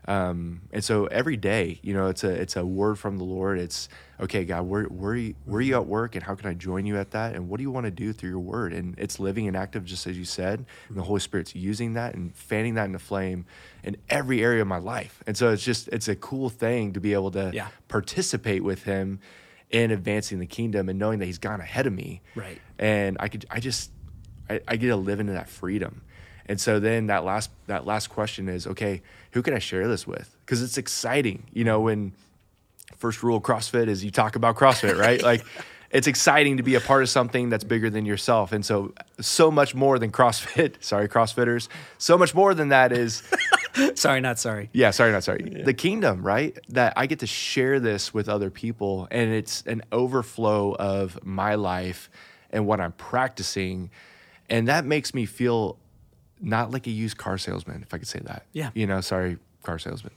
Um, 0.08 0.62
and 0.71 0.84
so 0.84 1.06
every 1.21 1.38
day, 1.38 1.80
you 1.84 1.93
know, 1.93 2.08
it's 2.08 2.24
a 2.24 2.32
it's 2.43 2.56
a 2.56 2.65
word 2.65 2.97
from 2.97 3.17
the 3.19 3.24
Lord. 3.24 3.60
It's 3.60 3.88
okay, 4.19 4.43
God, 4.45 4.63
where 4.71 4.86
where 4.86 5.12
are 5.12 5.15
you, 5.15 5.36
where 5.45 5.60
are 5.60 5.62
you 5.69 5.76
at 5.76 5.86
work, 5.86 6.15
and 6.15 6.24
how 6.24 6.34
can 6.34 6.47
I 6.50 6.56
join 6.56 6.88
you 6.88 6.97
at 6.97 7.12
that? 7.12 7.36
And 7.36 7.47
what 7.50 7.58
do 7.58 7.63
you 7.67 7.69
want 7.76 7.86
to 7.86 7.91
do 7.91 8.12
through 8.12 8.32
your 8.32 8.39
word? 8.56 8.74
And 8.74 8.95
it's 8.97 9.19
living 9.19 9.47
and 9.47 9.56
active, 9.56 9.86
just 9.86 10.08
as 10.08 10.17
you 10.17 10.26
said. 10.26 10.65
And 10.89 10.97
the 10.97 11.04
Holy 11.04 11.19
Spirit's 11.19 11.54
using 11.54 11.93
that 11.93 12.15
and 12.15 12.36
fanning 12.36 12.74
that 12.78 12.86
into 12.86 12.97
flame 12.97 13.45
in 13.84 13.95
every 14.10 14.41
area 14.43 14.63
of 14.63 14.67
my 14.67 14.80
life. 14.80 15.21
And 15.28 15.38
so 15.38 15.52
it's 15.54 15.63
just 15.63 15.88
it's 15.89 16.08
a 16.08 16.15
cool 16.15 16.50
thing 16.50 16.93
to 16.93 17.00
be 17.00 17.13
able 17.13 17.30
to 17.39 17.52
Yeah. 17.54 17.67
participate 17.88 18.63
with 18.63 18.82
Him 18.86 19.19
in 19.69 19.91
advancing 19.91 20.39
the 20.39 20.47
kingdom 20.47 20.89
and 20.89 20.97
knowing 20.97 21.19
that 21.19 21.28
He's 21.28 21.38
gone 21.50 21.62
ahead 21.62 21.86
of 21.86 21.93
me. 21.93 22.21
Right. 22.34 22.60
And 22.80 23.17
I 23.19 23.28
could 23.28 23.45
I 23.52 23.60
just 23.60 23.91
I, 24.52 24.60
I 24.68 24.76
get 24.76 24.88
to 24.88 24.96
live 24.96 25.20
into 25.20 25.34
that 25.34 25.50
freedom. 25.50 26.02
And 26.46 26.60
so 26.60 26.80
then 26.80 27.08
that 27.08 27.24
last 27.24 27.50
that 27.68 27.86
last 27.86 28.08
question 28.08 28.50
is 28.50 28.68
okay, 28.68 29.02
who 29.32 29.42
can 29.42 29.54
I 29.54 29.60
share 29.60 29.88
this 29.88 30.06
with? 30.06 30.36
Because 30.46 30.62
it's 30.62 30.78
exciting, 30.78 31.44
you 31.54 31.64
know. 31.64 31.80
When 31.82 32.14
first 32.98 33.24
rule 33.24 33.38
of 33.38 33.44
CrossFit 33.44 33.88
is 33.88 34.04
you 34.04 34.12
talk 34.12 34.36
about 34.36 34.56
CrossFit, 34.58 34.98
right? 34.98 35.22
like 35.32 35.46
it's 35.92 36.08
exciting 36.08 36.58
to 36.58 36.64
be 36.64 36.76
a 36.76 36.82
part 36.82 37.04
of 37.04 37.10
something 37.10 37.50
that's 37.50 37.64
bigger 37.64 37.90
than 37.90 38.06
yourself, 38.06 38.52
and 38.52 38.66
so 38.66 38.94
so 39.22 39.50
much 39.50 39.74
more 39.76 39.98
than 39.98 40.12
CrossFit. 40.12 40.76
Sorry, 40.84 41.08
CrossFitters. 41.08 41.70
So 41.98 42.18
much 42.18 42.36
more 42.36 42.54
than 42.54 42.70
that 42.70 42.92
is 42.92 43.24
sorry, 43.96 44.20
not 44.20 44.38
sorry. 44.38 44.70
yeah, 44.74 44.92
sorry, 44.92 45.12
not 45.12 45.24
sorry. 45.24 45.44
The 45.44 45.74
kingdom, 45.74 46.22
right? 46.22 46.58
That 46.70 46.94
I 46.98 47.06
get 47.06 47.20
to 47.20 47.28
share 47.28 47.80
this 47.80 48.14
with 48.14 48.28
other 48.28 48.50
people, 48.50 49.08
and 49.12 49.32
it's 49.32 49.64
an 49.66 49.84
overflow 49.92 50.76
of 50.76 51.24
my 51.24 51.56
life 51.56 52.10
and 52.52 52.66
what 52.68 52.82
I'm 52.82 52.92
practicing, 52.92 53.90
and 54.52 54.68
that 54.68 54.86
makes 54.86 55.14
me 55.14 55.26
feel 55.26 55.78
not 56.42 56.72
like 56.72 56.86
a 56.86 56.92
used 56.92 57.18
car 57.18 57.38
salesman, 57.38 57.82
if 57.82 57.94
I 57.94 57.98
could 57.98 58.08
say 58.08 58.20
that. 58.26 58.46
Yeah. 58.52 58.70
You 58.74 58.86
know, 58.86 59.00
sorry, 59.02 59.38
car 59.64 59.80
salesman. 59.80 60.14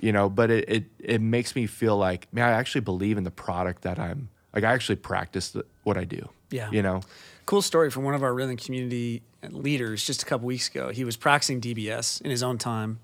You 0.00 0.12
know, 0.12 0.28
but 0.28 0.50
it 0.50 0.68
it, 0.68 0.84
it 0.98 1.20
makes 1.20 1.56
me 1.56 1.66
feel 1.66 1.96
like, 1.96 2.32
man, 2.32 2.44
I 2.44 2.52
actually 2.52 2.82
believe 2.82 3.16
in 3.16 3.24
the 3.24 3.30
product 3.30 3.82
that 3.82 3.98
I'm 3.98 4.28
like. 4.54 4.64
I 4.64 4.72
actually 4.72 4.96
practice 4.96 5.50
the, 5.50 5.64
what 5.82 5.96
I 5.96 6.04
do. 6.04 6.28
Yeah. 6.50 6.70
You 6.70 6.82
know. 6.82 7.00
Cool 7.46 7.62
story 7.62 7.90
from 7.90 8.04
one 8.04 8.14
of 8.14 8.22
our 8.22 8.32
rhythm 8.32 8.56
community 8.56 9.22
leaders 9.48 10.04
just 10.04 10.22
a 10.22 10.26
couple 10.26 10.46
weeks 10.46 10.68
ago. 10.68 10.90
He 10.90 11.04
was 11.04 11.16
practicing 11.16 11.60
DBS 11.60 12.20
in 12.20 12.30
his 12.30 12.42
own 12.42 12.58
time, 12.58 13.00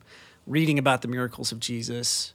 reading 0.46 0.78
about 0.78 1.02
the 1.02 1.08
miracles 1.08 1.52
of 1.52 1.58
Jesus, 1.58 2.34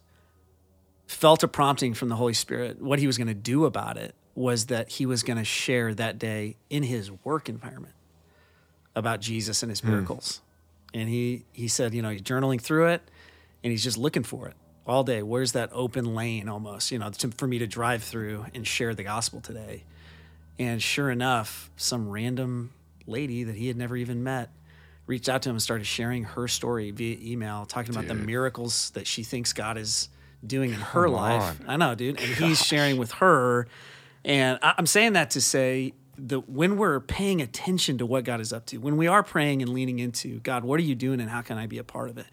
felt 1.07 1.43
a 1.43 1.47
prompting 1.47 1.93
from 1.93 2.09
the 2.09 2.15
Holy 2.15 2.33
Spirit. 2.33 2.81
What 2.81 2.99
he 2.99 3.07
was 3.07 3.17
going 3.17 3.27
to 3.27 3.33
do 3.33 3.65
about 3.65 3.97
it 3.97 4.15
was 4.33 4.65
that 4.67 4.89
he 4.89 5.05
was 5.05 5.23
going 5.23 5.37
to 5.37 5.45
share 5.45 5.93
that 5.93 6.17
day 6.17 6.55
in 6.69 6.83
his 6.83 7.11
work 7.23 7.47
environment 7.47 7.93
about 8.95 9.21
Jesus 9.21 9.63
and 9.63 9.69
his 9.69 9.79
hmm. 9.79 9.91
miracles. 9.91 10.41
And 10.93 11.07
he 11.07 11.45
he 11.51 11.67
said, 11.67 11.93
you 11.93 12.01
know, 12.01 12.09
he's 12.09 12.21
journaling 12.21 12.61
through 12.61 12.87
it 12.87 13.01
and 13.63 13.71
he's 13.71 13.83
just 13.83 13.97
looking 13.97 14.23
for 14.23 14.47
it 14.47 14.55
all 14.85 15.03
day. 15.03 15.21
Where's 15.21 15.53
that 15.53 15.69
open 15.71 16.15
lane 16.15 16.49
almost, 16.49 16.91
you 16.91 16.99
know, 16.99 17.09
to, 17.09 17.29
for 17.29 17.47
me 17.47 17.59
to 17.59 17.67
drive 17.67 18.03
through 18.03 18.45
and 18.53 18.67
share 18.67 18.93
the 18.93 19.03
gospel 19.03 19.39
today? 19.39 19.83
And 20.59 20.81
sure 20.81 21.09
enough, 21.09 21.71
some 21.75 22.09
random 22.09 22.73
lady 23.07 23.43
that 23.43 23.55
he 23.55 23.67
had 23.67 23.77
never 23.77 23.95
even 23.95 24.23
met 24.23 24.49
reached 25.07 25.29
out 25.29 25.41
to 25.43 25.49
him 25.49 25.55
and 25.55 25.61
started 25.61 25.85
sharing 25.85 26.23
her 26.23 26.47
story 26.47 26.91
via 26.91 27.17
email, 27.21 27.65
talking 27.65 27.91
about 27.91 28.07
the 28.07 28.13
miracles 28.13 28.91
that 28.91 29.07
she 29.07 29.23
thinks 29.23 29.53
God 29.53 29.77
is 29.77 30.09
doing 30.45 30.71
in 30.71 30.79
her 30.79 31.05
Come 31.05 31.13
life. 31.13 31.59
on. 31.61 31.65
I 31.67 31.77
know, 31.77 31.95
dude. 31.95 32.19
And 32.19 32.29
he's 32.35 32.63
sharing 32.63 32.97
with 32.97 33.11
her. 33.13 33.67
And 34.23 34.59
I- 34.61 34.75
I'm 34.77 34.85
saying 34.85 35.13
that 35.13 35.31
to 35.31 35.41
say 35.41 35.93
that 36.17 36.49
when 36.49 36.77
we're 36.77 36.99
paying 36.99 37.41
attention 37.41 37.97
to 37.97 38.05
what 38.05 38.23
God 38.23 38.39
is 38.41 38.51
up 38.53 38.65
to, 38.67 38.77
when 38.77 38.97
we 38.97 39.07
are 39.07 39.23
praying 39.23 39.61
and 39.61 39.73
leaning 39.73 39.99
into 39.99 40.39
God, 40.39 40.63
what 40.63 40.79
are 40.79 40.83
you 40.83 40.95
doing 40.95 41.19
and 41.21 41.29
how 41.29 41.41
can 41.41 41.57
I 41.57 41.67
be 41.67 41.77
a 41.77 41.83
part 41.83 42.09
of 42.09 42.17
it? 42.17 42.27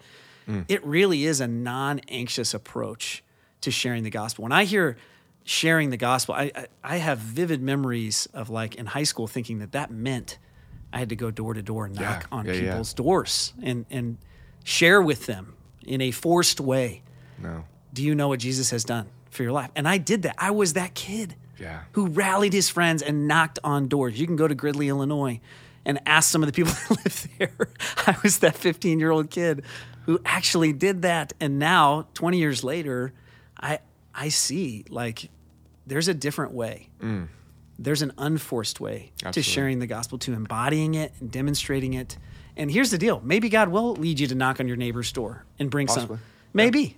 Mm. 0.47 0.65
It 0.67 0.85
really 0.85 1.25
is 1.25 1.39
a 1.41 1.47
non 1.47 1.99
anxious 2.09 2.53
approach 2.53 3.23
to 3.61 3.71
sharing 3.71 4.03
the 4.03 4.09
gospel. 4.09 4.43
When 4.43 4.51
I 4.51 4.65
hear 4.65 4.97
sharing 5.43 5.89
the 5.89 5.97
gospel, 5.97 6.35
I, 6.35 6.51
I, 6.55 6.67
I 6.83 6.97
have 6.97 7.17
vivid 7.19 7.61
memories 7.61 8.27
of 8.33 8.49
like 8.49 8.75
in 8.75 8.85
high 8.87 9.03
school 9.03 9.27
thinking 9.27 9.59
that 9.59 9.71
that 9.71 9.91
meant 9.91 10.37
I 10.93 10.99
had 10.99 11.09
to 11.09 11.15
go 11.15 11.31
door 11.31 11.53
to 11.53 11.61
door 11.61 11.85
and 11.85 11.95
knock 11.95 12.23
Yeah, 12.31 12.37
on 12.37 12.45
yeah, 12.45 12.53
yeah. 12.53 12.59
people's 12.71 12.93
doors 12.93 13.53
and, 13.61 13.85
and 13.89 14.17
share 14.63 15.01
with 15.01 15.25
them 15.25 15.55
in 15.85 16.01
a 16.01 16.11
forced 16.11 16.59
way 16.59 17.01
No. 17.41 17.63
do 17.93 18.03
you 18.03 18.13
know 18.15 18.27
what 18.27 18.39
Jesus 18.39 18.69
has 18.71 18.83
done 18.83 19.07
for 19.29 19.43
your 19.43 19.51
life? 19.51 19.69
And 19.75 19.87
I 19.87 19.97
did 19.97 20.23
that. 20.23 20.35
I 20.37 20.51
was 20.51 20.73
that 20.73 20.93
kid 20.93 21.35
Yeah. 21.59 21.81
who 21.93 22.07
rallied 22.07 22.53
his 22.53 22.69
friends 22.69 23.01
and 23.01 23.27
knocked 23.27 23.59
on 23.63 23.87
doors. 23.87 24.19
You 24.19 24.25
can 24.25 24.35
go 24.35 24.47
to 24.47 24.55
Gridley, 24.55 24.87
Illinois, 24.89 25.39
and 25.85 25.99
ask 26.05 26.29
some 26.29 26.41
of 26.43 26.47
the 26.47 26.53
people 26.53 26.71
that 26.89 26.89
live 27.05 27.27
there. 27.37 27.69
I 28.07 28.15
was 28.23 28.39
that 28.39 28.55
15 28.55 28.99
year 28.99 29.11
old 29.11 29.29
kid 29.29 29.63
who 30.05 30.19
actually 30.25 30.73
did 30.73 31.01
that. 31.03 31.33
And 31.39 31.59
now, 31.59 32.07
20 32.15 32.37
years 32.37 32.63
later, 32.63 33.13
I 33.59 33.79
I 34.15 34.29
see 34.29 34.85
like 34.89 35.29
there's 35.85 36.07
a 36.07 36.13
different 36.13 36.53
way. 36.53 36.89
Mm. 37.01 37.27
There's 37.77 38.01
an 38.01 38.11
unforced 38.17 38.79
way 38.79 39.11
to 39.31 39.41
sharing 39.41 39.79
the 39.79 39.87
gospel, 39.87 40.17
to 40.19 40.33
embodying 40.33 40.95
it 40.95 41.13
and 41.19 41.31
demonstrating 41.31 41.93
it. 41.93 42.17
And 42.57 42.69
here's 42.69 42.91
the 42.91 42.97
deal: 42.97 43.21
maybe 43.23 43.47
God 43.49 43.69
will 43.69 43.93
lead 43.93 44.19
you 44.19 44.27
to 44.27 44.35
knock 44.35 44.59
on 44.59 44.67
your 44.67 44.77
neighbor's 44.77 45.11
door 45.11 45.45
and 45.59 45.69
bring 45.69 45.87
Possibly. 45.87 46.17
some. 46.17 46.23
Maybe, 46.53 46.97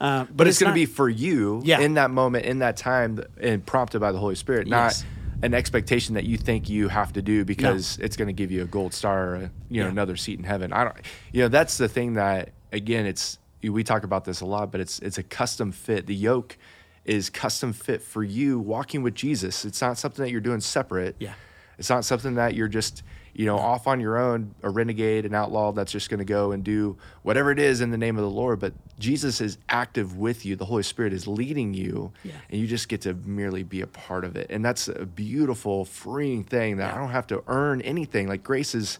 uh, 0.00 0.24
but 0.34 0.46
it's, 0.46 0.58
going 0.58 0.70
to 0.70 0.74
be 0.74 0.86
for 0.86 1.08
you 1.08 1.62
Yeah. 1.64 1.80
in 1.80 1.94
that 1.94 2.10
moment, 2.10 2.44
in 2.46 2.58
that 2.60 2.76
time, 2.76 3.22
and 3.40 3.64
prompted 3.64 4.00
by 4.00 4.12
the 4.12 4.18
Holy 4.18 4.34
Spirit, 4.34 4.66
Yes. 4.66 5.02
not 5.02 5.44
an 5.44 5.54
expectation 5.54 6.14
that 6.14 6.24
you 6.24 6.36
think 6.38 6.68
you 6.68 6.88
have 6.88 7.12
to 7.12 7.22
do 7.22 7.44
because 7.44 7.98
it's 8.00 8.16
going 8.16 8.28
to 8.28 8.32
give 8.32 8.50
you 8.50 8.62
a 8.62 8.66
gold 8.66 8.94
star 8.94 9.34
or 9.34 9.36
you 9.68 9.80
know 9.80 9.86
Yeah. 9.86 9.90
another 9.90 10.16
seat 10.16 10.38
in 10.38 10.44
heaven. 10.44 10.72
I 10.72 10.84
don't, 10.84 10.96
you 11.32 11.42
know, 11.42 11.48
that's 11.48 11.76
the 11.78 11.88
thing 11.88 12.14
that 12.14 12.50
again, 12.72 13.06
it's 13.06 13.38
we 13.62 13.82
talk 13.84 14.04
about 14.04 14.24
this 14.24 14.40
a 14.40 14.46
lot, 14.46 14.70
but 14.72 14.80
it's 14.80 14.98
it's 15.00 15.18
a 15.18 15.22
custom 15.22 15.72
fit. 15.72 16.06
The 16.06 16.14
yoke 16.14 16.56
is 17.04 17.28
custom 17.30 17.72
fit 17.72 18.00
for 18.02 18.22
you 18.24 18.58
walking 18.58 19.02
with 19.02 19.14
Jesus. 19.14 19.64
It's 19.64 19.80
not 19.82 19.98
something 19.98 20.24
that 20.24 20.30
you're 20.30 20.40
doing 20.40 20.60
separate. 20.60 21.16
Yeah. 21.18 21.34
It's 21.78 21.90
not 21.90 22.04
something 22.04 22.34
that 22.36 22.54
you're 22.54 22.68
just, 22.68 23.02
you 23.34 23.46
know, 23.46 23.58
off 23.58 23.86
on 23.88 24.00
your 24.00 24.16
own, 24.16 24.54
a 24.62 24.70
renegade, 24.70 25.26
an 25.26 25.34
outlaw 25.34 25.72
that's 25.72 25.90
just 25.90 26.08
going 26.08 26.18
to 26.18 26.24
go 26.24 26.52
and 26.52 26.62
do 26.62 26.96
whatever 27.22 27.50
it 27.50 27.58
is 27.58 27.80
in 27.80 27.90
the 27.90 27.98
name 27.98 28.16
of 28.16 28.22
the 28.22 28.30
Lord. 28.30 28.60
But 28.60 28.72
Jesus 28.98 29.40
is 29.40 29.58
active 29.68 30.16
with 30.16 30.46
you. 30.46 30.54
The 30.54 30.64
Holy 30.66 30.84
Spirit 30.84 31.12
is 31.12 31.26
leading 31.26 31.74
you, 31.74 32.12
Yeah. 32.22 32.32
and 32.50 32.60
you 32.60 32.66
just 32.68 32.88
get 32.88 33.00
to 33.02 33.14
merely 33.14 33.64
be 33.64 33.80
a 33.80 33.86
part 33.88 34.24
of 34.24 34.36
it. 34.36 34.46
And 34.50 34.64
that's 34.64 34.86
a 34.86 35.04
beautiful, 35.04 35.84
freeing 35.84 36.44
thing 36.44 36.76
that 36.76 36.94
I 36.94 36.98
don't 36.98 37.10
have 37.10 37.26
to 37.28 37.42
earn 37.48 37.80
anything. 37.82 38.28
Like 38.28 38.44
grace 38.44 38.74
is 38.74 38.98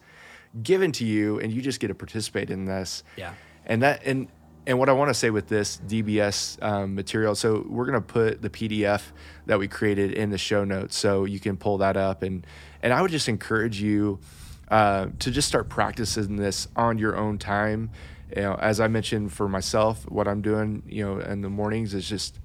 given 0.63 0.91
to 0.93 1.05
you, 1.05 1.39
and 1.39 1.53
you 1.53 1.63
just 1.63 1.79
get 1.81 1.89
to 1.89 1.95
participate 1.95 2.51
in 2.51 2.65
this. 2.65 3.05
Yeah. 3.17 3.35
And 3.67 3.83
that 3.83 4.03
and 4.05 4.29
and 4.67 4.79
what 4.79 4.89
I 4.89 4.93
want 4.93 5.11
to 5.11 5.15
say 5.15 5.31
with 5.31 5.49
this 5.49 5.79
DBS 5.87 6.63
um, 6.63 6.95
material, 6.95 7.35
so 7.35 7.67
we're 7.69 7.85
gonna 7.85 8.01
put 8.01 8.41
the 8.41 8.51
PDF 8.51 9.03
that 9.47 9.59
we 9.59 9.69
created 9.69 10.13
in 10.13 10.31
the 10.31 10.39
show 10.39 10.65
notes, 10.65 10.97
so 10.97 11.25
you 11.25 11.39
can 11.39 11.57
pull 11.57 11.79
that 11.79 11.97
up. 11.97 12.23
And 12.23 12.47
and 12.83 12.93
I 12.93 13.03
would 13.03 13.11
just 13.11 13.29
encourage 13.29 13.81
you 13.81 14.21
uh, 14.69 15.09
to 15.19 15.31
just 15.31 15.49
start 15.49 15.69
practicing 15.69 16.37
this 16.37 16.69
on 16.77 16.99
your 16.99 17.17
own 17.17 17.39
time. 17.39 17.91
You 18.35 18.43
know, 18.43 18.55
as 18.55 18.81
I 18.81 18.89
mentioned 18.89 19.33
for 19.33 19.49
myself, 19.49 20.11
what 20.11 20.27
I'm 20.27 20.41
doing, 20.41 20.83
you 20.89 21.05
know, 21.05 21.21
in 21.21 21.43
the 21.43 21.51
mornings 21.51 21.95
is 21.95 22.09
just 22.09 22.39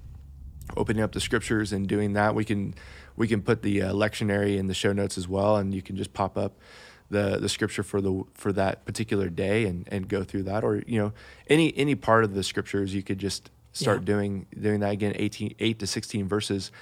opening 0.76 1.02
up 1.02 1.12
the 1.12 1.20
scriptures 1.20 1.72
and 1.72 1.88
doing 1.88 2.12
that. 2.12 2.34
We 2.34 2.44
can 2.44 2.74
we 3.16 3.28
can 3.28 3.42
put 3.42 3.62
the 3.62 3.82
uh, 3.82 3.92
lectionary 3.92 4.58
in 4.58 4.66
the 4.66 4.74
show 4.74 4.92
notes 4.92 5.16
as 5.16 5.26
well, 5.26 5.56
and 5.56 5.74
you 5.74 5.82
can 5.82 5.96
just 5.96 6.12
pop 6.12 6.36
up 6.36 6.58
the 7.10 7.38
the 7.38 7.48
scripture 7.48 7.82
for 7.82 8.00
the 8.00 8.24
for 8.34 8.52
that 8.52 8.84
particular 8.84 9.28
day 9.28 9.64
and 9.66 9.86
and 9.90 10.08
go 10.08 10.22
through 10.24 10.44
that, 10.44 10.62
or 10.64 10.82
you 10.86 10.98
know 11.00 11.12
any 11.48 11.76
any 11.76 11.94
part 11.94 12.24
of 12.24 12.34
the 12.34 12.42
scriptures 12.42 12.94
you 12.94 13.02
could 13.02 13.18
just 13.18 13.50
start 13.72 14.00
Yeah. 14.00 14.04
doing 14.06 14.46
doing 14.58 14.80
that 14.80 14.92
again 14.92 15.12
18 15.16 15.54
8 15.58 15.78
to 15.78 15.86
16 15.86 16.26
verses 16.28 16.72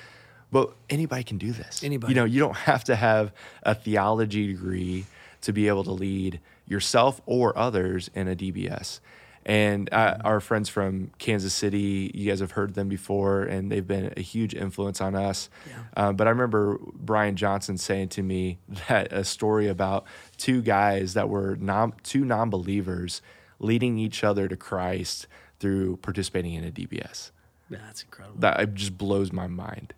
but 0.50 0.72
anybody 0.88 1.22
can 1.22 1.36
do 1.36 1.52
this 1.52 1.84
Anybody. 1.84 2.12
you 2.12 2.16
know 2.18 2.24
you 2.24 2.40
don't 2.40 2.56
have 2.56 2.82
to 2.84 2.96
have 2.96 3.32
a 3.62 3.74
theology 3.74 4.46
degree 4.46 5.04
to 5.42 5.52
be 5.52 5.68
able 5.68 5.84
to 5.84 5.92
lead 5.92 6.40
yourself 6.66 7.20
or 7.26 7.56
others 7.58 8.10
in 8.14 8.26
a 8.28 8.34
dbs 8.34 9.00
and 9.48 9.88
uh, 9.94 10.18
our 10.24 10.40
friends 10.40 10.68
from 10.68 11.10
Kansas 11.18 11.54
City, 11.54 12.10
you 12.14 12.28
guys 12.28 12.40
have 12.40 12.50
heard 12.50 12.74
them 12.74 12.86
before, 12.88 13.42
and 13.44 13.72
they've 13.72 13.86
been 13.86 14.12
a 14.14 14.20
huge 14.20 14.54
influence 14.54 15.00
on 15.00 15.14
us. 15.14 15.48
Uh, 15.96 16.12
but 16.12 16.26
I 16.26 16.30
remember 16.30 16.78
Brian 16.92 17.34
Johnson 17.34 17.78
saying 17.78 18.10
to 18.10 18.22
me 18.22 18.58
that 18.88 19.10
a 19.10 19.24
story 19.24 19.66
about 19.66 20.04
two 20.36 20.60
guys 20.60 21.14
that 21.14 21.30
were 21.30 21.56
non, 21.56 21.94
two 22.02 22.26
non-believers 22.26 23.22
leading 23.58 23.98
each 23.98 24.22
other 24.22 24.48
to 24.48 24.56
Christ 24.56 25.26
through 25.58 25.96
participating 25.96 26.52
in 26.52 26.64
a 26.64 26.70
DBS. 26.70 27.30
Yeah, 27.70 27.78
that's 27.86 28.02
incredible. 28.02 28.38
That 28.40 28.60
it 28.60 28.74
just 28.74 28.98
blows 28.98 29.32
my 29.32 29.46
mind. 29.46 29.94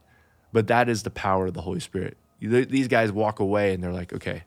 But 0.52 0.68
that 0.68 0.88
is 0.88 1.02
the 1.02 1.10
power 1.10 1.46
of 1.46 1.54
the 1.54 1.62
Holy 1.62 1.80
Spirit. 1.80 2.16
These 2.40 2.86
guys 2.86 3.10
walk 3.10 3.40
away 3.40 3.74
and 3.74 3.82
they're 3.82 3.92
like, 3.92 4.12
okay, 4.12 4.44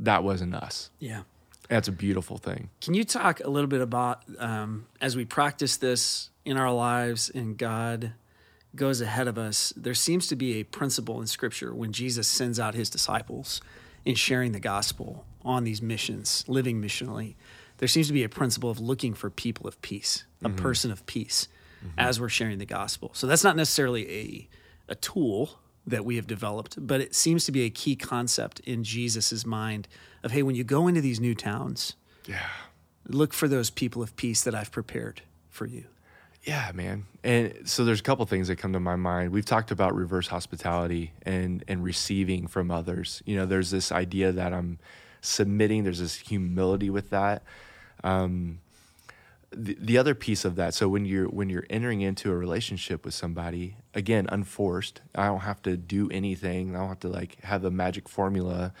that 0.00 0.24
wasn't 0.24 0.56
us. 0.56 0.90
yeah. 0.98 1.22
That's 1.68 1.88
a 1.88 1.92
beautiful 1.92 2.38
thing. 2.38 2.70
Can 2.80 2.94
you 2.94 3.04
talk 3.04 3.40
a 3.40 3.48
little 3.48 3.68
bit 3.68 3.80
about 3.80 4.22
um, 4.38 4.86
as 5.00 5.16
we 5.16 5.24
practice 5.24 5.76
this 5.76 6.30
in 6.44 6.56
our 6.56 6.72
lives 6.72 7.30
and 7.30 7.58
God 7.58 8.12
goes 8.74 9.00
ahead 9.00 9.28
of 9.28 9.38
us? 9.38 9.72
There 9.76 9.94
seems 9.94 10.26
to 10.28 10.36
be 10.36 10.54
a 10.60 10.64
principle 10.64 11.20
in 11.20 11.26
Scripture 11.26 11.74
when 11.74 11.92
Jesus 11.92 12.28
sends 12.28 12.60
out 12.60 12.74
his 12.74 12.90
disciples 12.90 13.60
in 14.04 14.14
sharing 14.14 14.52
the 14.52 14.60
gospel 14.60 15.24
on 15.44 15.64
these 15.64 15.82
missions, 15.82 16.44
living 16.46 16.80
missionally, 16.80 17.34
there 17.78 17.88
seems 17.88 18.06
to 18.06 18.12
be 18.12 18.24
a 18.24 18.28
principle 18.28 18.70
of 18.70 18.80
looking 18.80 19.14
for 19.14 19.30
people 19.30 19.66
of 19.66 19.80
peace, 19.82 20.24
a 20.42 20.48
person 20.48 20.90
of 20.90 21.04
peace, 21.06 21.48
as 21.98 22.20
we're 22.20 22.28
sharing 22.28 22.58
the 22.58 22.66
gospel. 22.66 23.10
So 23.12 23.26
that's 23.26 23.44
not 23.44 23.56
necessarily 23.56 24.10
a 24.10 24.48
a 24.88 24.94
tool 24.94 25.58
that 25.86 26.04
we 26.04 26.16
have 26.16 26.26
developed, 26.26 26.74
but 26.84 27.00
it 27.00 27.14
seems 27.14 27.44
to 27.44 27.52
be 27.52 27.62
a 27.62 27.70
key 27.70 27.94
concept 27.96 28.60
in 28.60 28.82
Jesus's 28.84 29.46
mind 29.46 29.86
of 30.22 30.32
hey, 30.32 30.42
when 30.42 30.54
you 30.56 30.64
go 30.64 30.88
into 30.88 31.00
these 31.00 31.20
new 31.20 31.34
towns, 31.34 31.94
Yeah. 32.26 32.48
look 33.08 33.32
for 33.32 33.46
those 33.48 33.70
people 33.70 34.02
of 34.02 34.16
peace 34.16 34.42
that 34.42 34.54
I've 34.54 34.72
prepared 34.72 35.22
for 35.48 35.66
you. 35.66 35.84
Yeah, 36.42 36.70
man. 36.74 37.06
And 37.24 37.54
so 37.64 37.84
there's 37.84 38.00
a 38.00 38.02
couple 38.04 38.24
things 38.26 38.46
that 38.48 38.56
come 38.56 38.72
to 38.72 38.80
my 38.80 38.94
mind. 38.96 39.30
We've 39.32 39.44
talked 39.44 39.70
about 39.72 39.94
reverse 39.96 40.28
hospitality 40.28 41.12
and 41.22 41.64
and 41.66 41.82
receiving 41.82 42.46
from 42.46 42.70
others. 42.70 43.20
You 43.26 43.36
know, 43.36 43.46
there's 43.46 43.70
this 43.70 43.90
idea 43.90 44.30
that 44.32 44.52
I'm 44.52 44.78
submitting. 45.20 45.82
There's 45.84 45.98
this 45.98 46.14
humility 46.16 46.88
with 46.90 47.10
that. 47.10 47.42
Um, 48.04 48.60
the, 49.50 49.76
the 49.80 49.98
other 49.98 50.14
peace 50.14 50.44
of 50.44 50.56
that. 50.56 50.74
So 50.74 50.88
when 50.88 51.04
you're 51.04 51.28
when 51.28 51.48
you're 51.48 51.66
entering 51.70 52.00
into 52.00 52.30
a 52.30 52.36
relationship 52.36 53.04
with 53.04 53.14
somebody, 53.14 53.76
again, 53.94 54.26
unforced. 54.30 55.00
I 55.14 55.26
don't 55.26 55.40
have 55.40 55.62
to 55.62 55.76
do 55.76 56.08
anything. 56.10 56.74
I 56.74 56.80
don't 56.80 56.88
have 56.88 57.00
to 57.00 57.08
like 57.08 57.42
have 57.44 57.64
a 57.64 57.70
magic 57.70 58.08
formula 58.08 58.72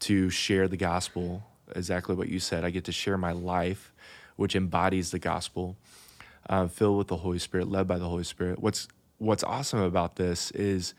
to 0.00 0.30
share 0.30 0.68
the 0.68 0.76
gospel. 0.76 1.44
Exactly 1.74 2.14
what 2.14 2.28
you 2.28 2.38
said. 2.38 2.64
I 2.64 2.70
get 2.70 2.84
to 2.84 2.92
share 2.92 3.18
my 3.18 3.32
life, 3.32 3.92
which 4.36 4.54
embodies 4.54 5.10
the 5.10 5.18
gospel 5.18 5.76
uh, 6.48 6.68
filled 6.68 6.98
with 6.98 7.08
the 7.08 7.16
Holy 7.16 7.38
Spirit, 7.38 7.68
led 7.68 7.86
by 7.86 7.98
the 7.98 8.08
Holy 8.08 8.24
Spirit. 8.24 8.58
What's 8.60 8.88
What's 9.18 9.42
awesome 9.42 9.80
about 9.80 10.16
this 10.16 10.50
is 10.50 10.92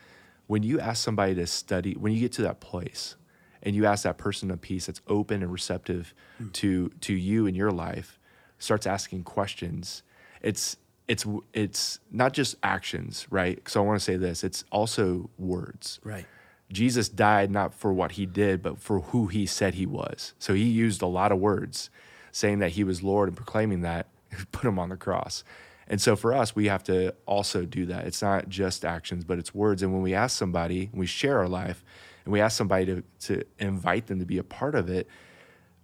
when 0.48 0.64
you 0.64 0.80
ask 0.80 1.04
somebody 1.04 1.36
to 1.36 1.46
study, 1.46 1.94
when 1.94 2.14
you 2.14 2.20
get 2.20 2.32
to 2.34 2.42
that 2.44 2.60
place, 2.60 3.16
and 3.62 3.76
you 3.76 3.86
ask 3.86 4.04
that 4.04 4.18
person 4.18 4.50
a 4.50 4.58
piece 4.58 4.88
that's 4.88 5.02
open 5.08 5.44
and 5.44 5.52
receptive 5.52 6.14
to 6.54 6.90
to 7.02 7.14
you 7.14 7.46
and 7.46 7.56
your 7.56 7.72
life, 7.72 8.20
starts 8.60 8.88
asking 8.88 9.24
questions. 9.24 10.04
It's 10.42 10.78
it's 11.08 11.26
it's 11.54 12.00
not 12.12 12.34
just 12.34 12.56
actions, 12.64 13.28
right? 13.30 13.68
So 13.68 13.82
I 13.82 13.86
want 13.86 14.00
to 14.00 14.04
say 14.04 14.18
this. 14.18 14.44
It's 14.44 14.66
also 14.72 15.30
words. 15.38 16.00
Right. 16.04 16.26
Jesus 16.72 17.08
died 17.08 17.50
not 17.50 17.74
for 17.74 17.94
what 17.94 18.14
he 18.14 18.26
did, 18.26 18.62
but 18.62 18.78
for 18.78 19.00
who 19.00 19.28
he 19.28 19.46
said 19.46 19.76
he 19.76 19.86
was. 19.86 20.34
So 20.38 20.54
he 20.54 20.64
used 20.64 21.02
a 21.02 21.08
lot 21.08 21.32
of 21.32 21.40
words 21.40 21.90
saying 22.32 22.60
that 22.60 22.72
he 22.72 22.84
was 22.84 23.02
Lord 23.02 23.30
and 23.30 23.38
proclaiming 23.38 23.82
that, 23.82 24.08
put 24.52 24.66
him 24.66 24.78
on 24.78 24.90
the 24.90 24.98
cross. 24.98 25.44
And 25.88 26.02
so 26.02 26.18
for 26.18 26.34
us, 26.34 26.56
we 26.56 26.68
have 26.68 26.84
to 26.84 27.16
also 27.26 27.66
do 27.66 27.86
that. 27.86 28.06
It's 28.06 28.22
not 28.22 28.50
just 28.50 28.84
actions, 28.84 29.24
but 29.24 29.40
it's 29.40 29.56
words. 29.56 29.82
And 29.82 29.94
when 29.94 30.02
we 30.02 30.14
ask 30.14 30.38
somebody, 30.38 30.90
we 30.94 31.06
share 31.06 31.40
our 31.40 31.48
life, 31.48 31.86
and 32.26 32.34
we 32.34 32.42
ask 32.42 32.58
somebody 32.58 32.86
to, 32.86 33.04
to 33.22 33.44
invite 33.58 34.08
them 34.08 34.20
to 34.20 34.26
be 34.26 34.38
a 34.38 34.44
part 34.44 34.76
of 34.76 34.90
it, 34.90 35.08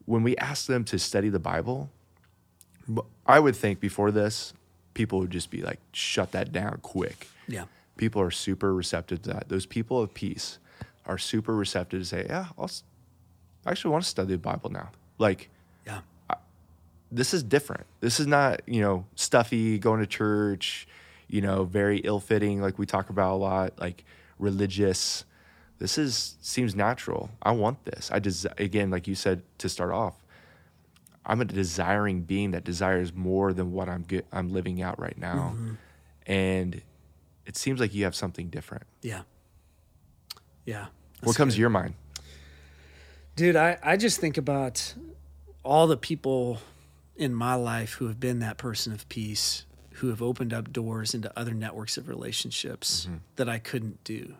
when 0.03 0.21
we 0.21 0.35
ask 0.35 0.67
them 0.67 0.83
to 0.85 0.99
study 0.99 1.29
the 1.29 1.39
Bible, 1.39 1.89
I 3.25 3.39
would 3.39 3.55
think 3.55 3.79
before 3.79 4.11
this, 4.11 4.53
people 4.93 5.19
would 5.19 5.31
just 5.31 5.49
be 5.49 5.61
like, 5.61 5.79
shut 5.91 6.31
that 6.33 6.51
down 6.51 6.79
quick 6.81 7.27
Yeah. 7.47 7.65
people 7.97 8.21
are 8.21 8.31
super 8.31 8.73
receptive 8.73 9.21
to 9.23 9.29
that. 9.33 9.49
Those 9.49 9.65
people 9.65 10.01
of 10.01 10.13
peace 10.13 10.59
are 11.05 11.17
super 11.17 11.55
receptive 11.55 12.01
to 12.01 12.05
say, 12.05 12.25
"Yeah, 12.29 12.47
I'll, 12.57 12.69
I 13.65 13.71
actually 13.71 13.91
want 13.91 14.03
to 14.03 14.09
study 14.09 14.33
the 14.33 14.37
Bible 14.37 14.69
now." 14.69 14.89
Like 15.17 15.49
Yeah. 15.85 16.01
this 17.11 17.33
is 17.33 17.43
different. 17.43 17.85
This 18.01 18.19
is 18.19 18.27
not 18.27 18.61
you 18.67 18.81
know 18.81 19.05
stuffy 19.15 19.77
going 19.79 19.99
to 19.99 20.07
church, 20.07 20.87
you 21.27 21.41
know, 21.41 21.63
very 21.65 21.99
ill-fitting 21.99 22.61
like 22.61 22.77
we 22.79 22.85
talk 22.85 23.09
about 23.09 23.33
a 23.33 23.37
lot, 23.37 23.79
like 23.79 24.03
religious. 24.39 25.25
This 25.79 25.97
is 25.97 26.37
seems 26.41 26.75
natural. 26.75 27.29
I 27.41 27.51
want 27.51 27.83
this. 27.85 28.09
I 28.11 28.19
des- 28.19 28.47
again, 28.57 28.89
like 28.89 29.07
you 29.07 29.15
said 29.15 29.41
to 29.59 29.67
start 29.69 29.91
off. 29.91 30.15
I'm 31.25 31.41
a 31.41 31.45
desiring 31.45 32.21
being 32.21 32.51
that 32.51 32.63
desires 32.63 33.13
more 33.13 33.53
than 33.53 33.71
what 33.71 33.89
I'm 33.89 34.03
get, 34.03 34.25
I'm 34.31 34.49
living 34.49 34.81
out 34.81 34.99
right 34.99 35.17
now, 35.17 35.53
mm-hmm. 35.55 35.73
and 36.27 36.81
it 37.45 37.57
seems 37.57 37.79
like 37.79 37.93
you 37.93 38.03
have 38.03 38.15
something 38.15 38.49
different. 38.49 38.83
Yeah. 39.01 39.21
Yeah. 40.65 40.87
what 41.21 41.35
comes 41.35 41.53
good. 41.53 41.57
to 41.57 41.61
your 41.61 41.69
mind? 41.69 41.95
Dude, 43.35 43.55
I, 43.55 43.77
I 43.83 43.97
just 43.97 44.19
think 44.19 44.37
about 44.37 44.93
all 45.63 45.87
the 45.87 45.97
people 45.97 46.59
in 47.15 47.33
my 47.33 47.55
life 47.55 47.93
who 47.93 48.07
have 48.07 48.19
been 48.19 48.39
that 48.39 48.57
person 48.57 48.93
of 48.93 49.07
peace, 49.09 49.65
who 49.95 50.09
have 50.09 50.21
opened 50.21 50.53
up 50.53 50.71
doors 50.71 51.13
into 51.13 51.31
other 51.37 51.53
networks 51.53 51.97
of 51.97 52.07
relationships 52.07 53.05
mm-hmm. 53.05 53.17
that 53.35 53.49
I 53.49 53.59
couldn't 53.59 54.03
do. 54.03 54.35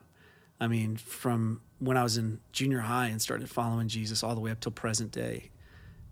I 0.60 0.68
mean, 0.68 0.96
from 0.96 1.62
when 1.80 1.98
I 1.98 2.04
was 2.04 2.18
in 2.18 2.40
junior 2.52 2.80
high 2.80 3.08
and 3.08 3.22
started 3.22 3.50
following 3.50 3.88
Jesus 3.88 4.24
all 4.24 4.36
the 4.36 4.42
way 4.42 4.52
up 4.52 4.60
till 4.60 4.72
present 4.72 5.12
day, 5.12 5.50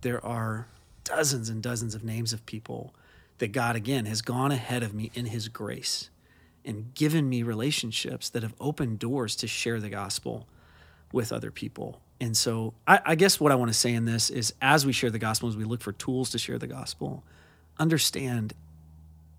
there 0.01 0.23
are 0.25 0.67
dozens 1.03 1.49
and 1.49 1.61
dozens 1.61 1.95
of 1.95 2.03
names 2.03 2.33
of 2.33 2.45
people 2.45 2.93
that 3.39 3.51
God, 3.51 3.75
again, 3.75 4.05
has 4.05 4.21
gone 4.21 4.51
ahead 4.51 4.83
of 4.83 4.93
me 4.93 5.11
in 5.13 5.25
His 5.27 5.47
grace 5.47 6.09
and 6.63 6.93
given 6.93 7.27
me 7.27 7.41
relationships 7.43 8.29
that 8.29 8.43
have 8.43 8.53
opened 8.59 8.99
doors 8.99 9.35
to 9.37 9.47
share 9.47 9.79
the 9.79 9.89
gospel 9.89 10.47
with 11.11 11.31
other 11.33 11.49
people. 11.51 11.99
And 12.19 12.37
so 12.37 12.75
I, 12.87 12.99
I 13.03 13.15
guess 13.15 13.39
what 13.39 13.51
I 13.51 13.55
want 13.55 13.69
to 13.71 13.77
say 13.77 13.93
in 13.93 14.05
this 14.05 14.29
is 14.29 14.53
as 14.61 14.85
we 14.85 14.93
share 14.93 15.09
the 15.09 15.17
gospel, 15.19 15.49
as 15.49 15.57
we 15.57 15.63
look 15.63 15.81
for 15.81 15.91
tools 15.91 16.29
to 16.31 16.37
share 16.37 16.59
the 16.59 16.67
gospel, 16.67 17.23
understand 17.79 18.53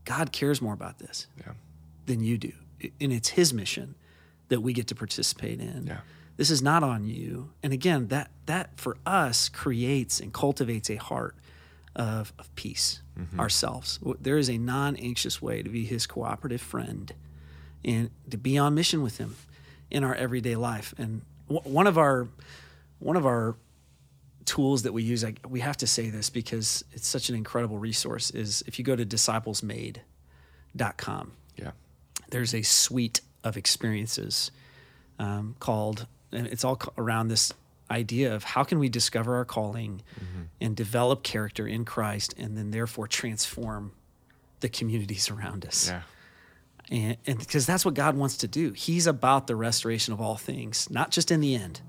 God 0.05 0.33
cares 0.33 0.61
more 0.61 0.75
about 0.75 0.99
this 0.99 1.29
Yeah. 1.39 1.53
than 2.07 2.25
you 2.25 2.39
do. 2.39 2.53
And 3.01 3.13
it's 3.13 3.29
his 3.31 3.55
mission 3.55 3.95
that 4.49 4.61
we 4.61 4.73
get 4.73 4.89
to 4.89 4.95
participate 4.97 5.61
in. 5.61 5.87
Yeah. 5.87 6.01
This 6.37 6.51
is 6.51 6.61
not 6.63 6.83
on 6.83 7.05
you. 7.05 7.51
And 7.63 7.73
again, 7.73 8.09
that 8.09 8.31
that 8.47 8.79
for 8.79 8.97
us 9.07 9.49
creates 9.49 10.19
and 10.21 10.33
cultivates 10.33 10.91
a 10.91 10.97
heart 10.97 11.37
of, 11.95 12.33
of 12.39 12.53
peace 12.57 13.01
ourselves. 13.39 14.01
There 14.21 14.39
is 14.39 14.49
a 14.49 14.57
non-anxious 14.59 15.41
way 15.43 15.63
to 15.63 15.69
be 15.69 15.85
his 15.85 16.07
cooperative 16.07 16.61
friend 16.63 17.13
and 17.85 18.11
to 18.31 18.39
be 18.39 18.57
on 18.59 18.75
mission 18.75 19.03
with 19.03 19.19
him 19.19 19.37
in 19.91 20.03
our 20.03 20.15
everyday 20.15 20.57
life. 20.57 20.95
And 20.99 21.23
w- 21.49 21.71
one 21.71 21.87
of 21.87 21.99
our 21.99 22.29
one 22.99 23.17
of 23.17 23.27
our 23.27 23.55
tools 24.45 24.83
that 24.83 24.93
we 24.93 25.03
use, 25.03 25.25
I, 25.25 25.35
we 25.49 25.61
have 25.61 25.77
to 25.79 25.87
say 25.87 26.11
this 26.11 26.31
because 26.31 26.85
it's 26.93 27.07
such 27.07 27.29
an 27.29 27.35
incredible 27.37 27.79
resource, 27.79 28.31
is 28.31 28.63
if 28.67 28.79
you 28.79 28.85
go 28.85 28.97
to 28.97 29.05
disciplesmade.com, 29.07 31.33
Yeah. 31.57 31.71
there's 32.31 32.55
a 32.55 32.63
suite 32.63 33.21
of 33.45 33.57
experiences 33.57 34.51
um, 35.19 35.55
called, 35.61 36.07
and 36.33 36.47
it's 36.47 36.65
all 36.65 36.81
around 36.99 37.29
this 37.29 37.53
idea 37.91 38.35
of 38.35 38.43
how 38.45 38.65
can 38.65 38.79
we 38.79 38.89
discover 38.89 39.37
our 39.37 39.45
calling 39.45 40.03
and 40.61 40.75
develop 40.75 41.23
character 41.23 41.67
in 41.67 41.85
Christ 41.85 42.35
and 42.39 42.57
then 42.57 42.71
therefore 42.71 43.07
transform 43.07 43.93
the 44.61 44.69
communities 44.69 45.29
around 45.31 45.67
us 45.67 45.89
Yeah. 45.89 46.03
and 46.91 47.17
and 47.27 47.39
because 47.39 47.67
that's 47.67 47.85
what 47.85 47.95
God 47.95 48.17
wants 48.17 48.37
to 48.39 48.49
do. 48.49 48.73
He's 48.73 49.07
about 49.07 49.47
the 49.47 49.57
restoration 49.57 50.13
of 50.15 50.21
all 50.21 50.37
things, 50.37 50.89
not 50.91 51.11
just 51.11 51.31
in 51.31 51.41
the 51.41 51.55
end, 51.55 51.83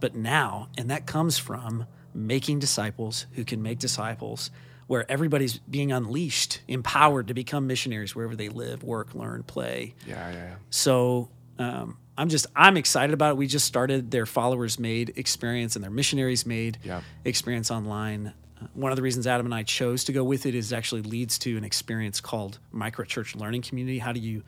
but 0.00 0.14
now, 0.14 0.68
and 0.78 0.90
that 0.90 1.06
comes 1.06 1.38
from 1.38 1.86
making 2.14 2.58
disciples 2.60 3.26
who 3.32 3.44
can 3.44 3.62
make 3.62 3.78
disciples 3.78 4.50
where 4.86 5.10
everybody's 5.10 5.58
being 5.58 5.92
unleashed, 5.92 6.60
empowered 6.68 7.28
to 7.28 7.34
become 7.34 7.66
missionaries 7.66 8.14
wherever 8.14 8.34
they 8.34 8.48
live, 8.48 8.82
work, 8.82 9.14
learn, 9.14 9.42
play. 9.42 9.94
Yeah. 10.06 10.30
Yeah. 10.32 10.54
So 10.70 11.28
um, 11.58 11.98
I'm 12.18 12.28
just 12.28 12.46
I'm 12.56 12.76
excited 12.76 13.14
about 13.14 13.30
it. 13.30 13.36
We 13.38 13.46
just 13.46 13.64
started 13.64 14.10
their 14.10 14.26
followers 14.26 14.78
made 14.78 15.12
experience 15.16 15.76
and 15.76 15.82
their 15.84 15.90
missionaries 15.90 16.44
made 16.44 16.78
Yeah. 16.82 17.00
experience 17.24 17.70
online. 17.70 18.34
Uh, 18.60 18.66
one 18.74 18.90
of 18.92 18.96
the 18.96 19.02
reasons 19.02 19.26
Adam 19.26 19.46
and 19.46 19.54
I 19.54 19.62
chose 19.62 20.02
to 20.04 20.12
go 20.12 20.24
with 20.24 20.44
it 20.44 20.54
is 20.54 20.72
actually 20.72 21.02
leads 21.02 21.38
to 21.40 21.56
an 21.56 21.62
experience 21.64 22.20
called 22.20 22.58
micro 22.72 23.04
church 23.04 23.36
learning 23.36 23.62
community. 23.62 24.00
How 24.00 24.12
do 24.12 24.18
you 24.20 24.42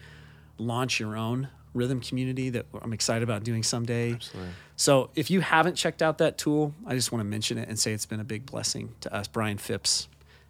launch 0.58 0.98
your 1.00 1.16
own 1.16 1.48
rhythm 1.72 2.00
community 2.00 2.50
that 2.50 2.66
I'm 2.82 2.92
excited 2.92 3.22
about 3.22 3.44
doing 3.44 3.62
someday? 3.62 4.14
Absolutely. 4.14 4.52
So 4.74 5.10
if 5.14 5.30
you 5.30 5.40
haven't 5.40 5.76
checked 5.76 6.02
out 6.02 6.18
that 6.18 6.38
tool, 6.38 6.74
I 6.84 6.94
just 6.96 7.12
want 7.12 7.20
to 7.20 7.24
mention 7.24 7.56
it 7.56 7.68
and 7.68 7.78
say 7.78 7.92
it's 7.92 8.06
been 8.06 8.18
a 8.20 8.24
big 8.24 8.46
blessing 8.46 8.94
to 9.02 9.14
us. 9.14 9.28
Brian 9.28 9.58
Phipps 9.58 10.08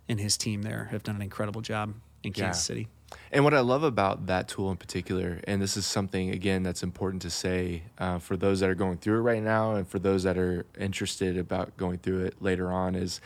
and 0.09 0.19
his 0.19 0.39
team 0.39 0.63
there 0.63 0.89
have 0.91 1.03
done 1.03 1.17
an 1.17 1.23
incredible 1.23 1.61
job 1.61 1.93
in 2.23 2.33
Kansas 2.33 2.63
Yeah. 2.65 2.67
City. 2.75 2.89
And 3.33 3.45
what 3.45 3.55
I 3.55 3.61
love 3.61 3.85
about 3.85 4.27
that 4.27 4.49
tool 4.49 4.71
in 4.71 4.77
particular, 4.77 5.41
and 5.45 5.63
this 5.63 5.77
is 5.77 5.87
something 5.87 6.31
again 6.31 6.65
that's 6.65 6.83
important 6.83 7.23
to 7.23 7.31
say 7.31 7.85
uh, 7.99 8.19
for 8.19 8.37
those 8.37 8.61
that 8.61 8.69
are 8.69 8.75
going 8.75 8.99
through 8.99 9.19
it 9.19 9.23
right 9.23 9.43
now, 9.43 9.75
and 9.75 9.87
for 9.87 10.01
those 10.01 10.25
that 10.25 10.37
are 10.37 10.67
interested 10.79 11.39
about 11.39 11.77
going 11.77 11.99
through 11.99 12.25
it 12.25 12.43
later 12.43 12.73
on, 12.73 12.97
is 12.97 13.21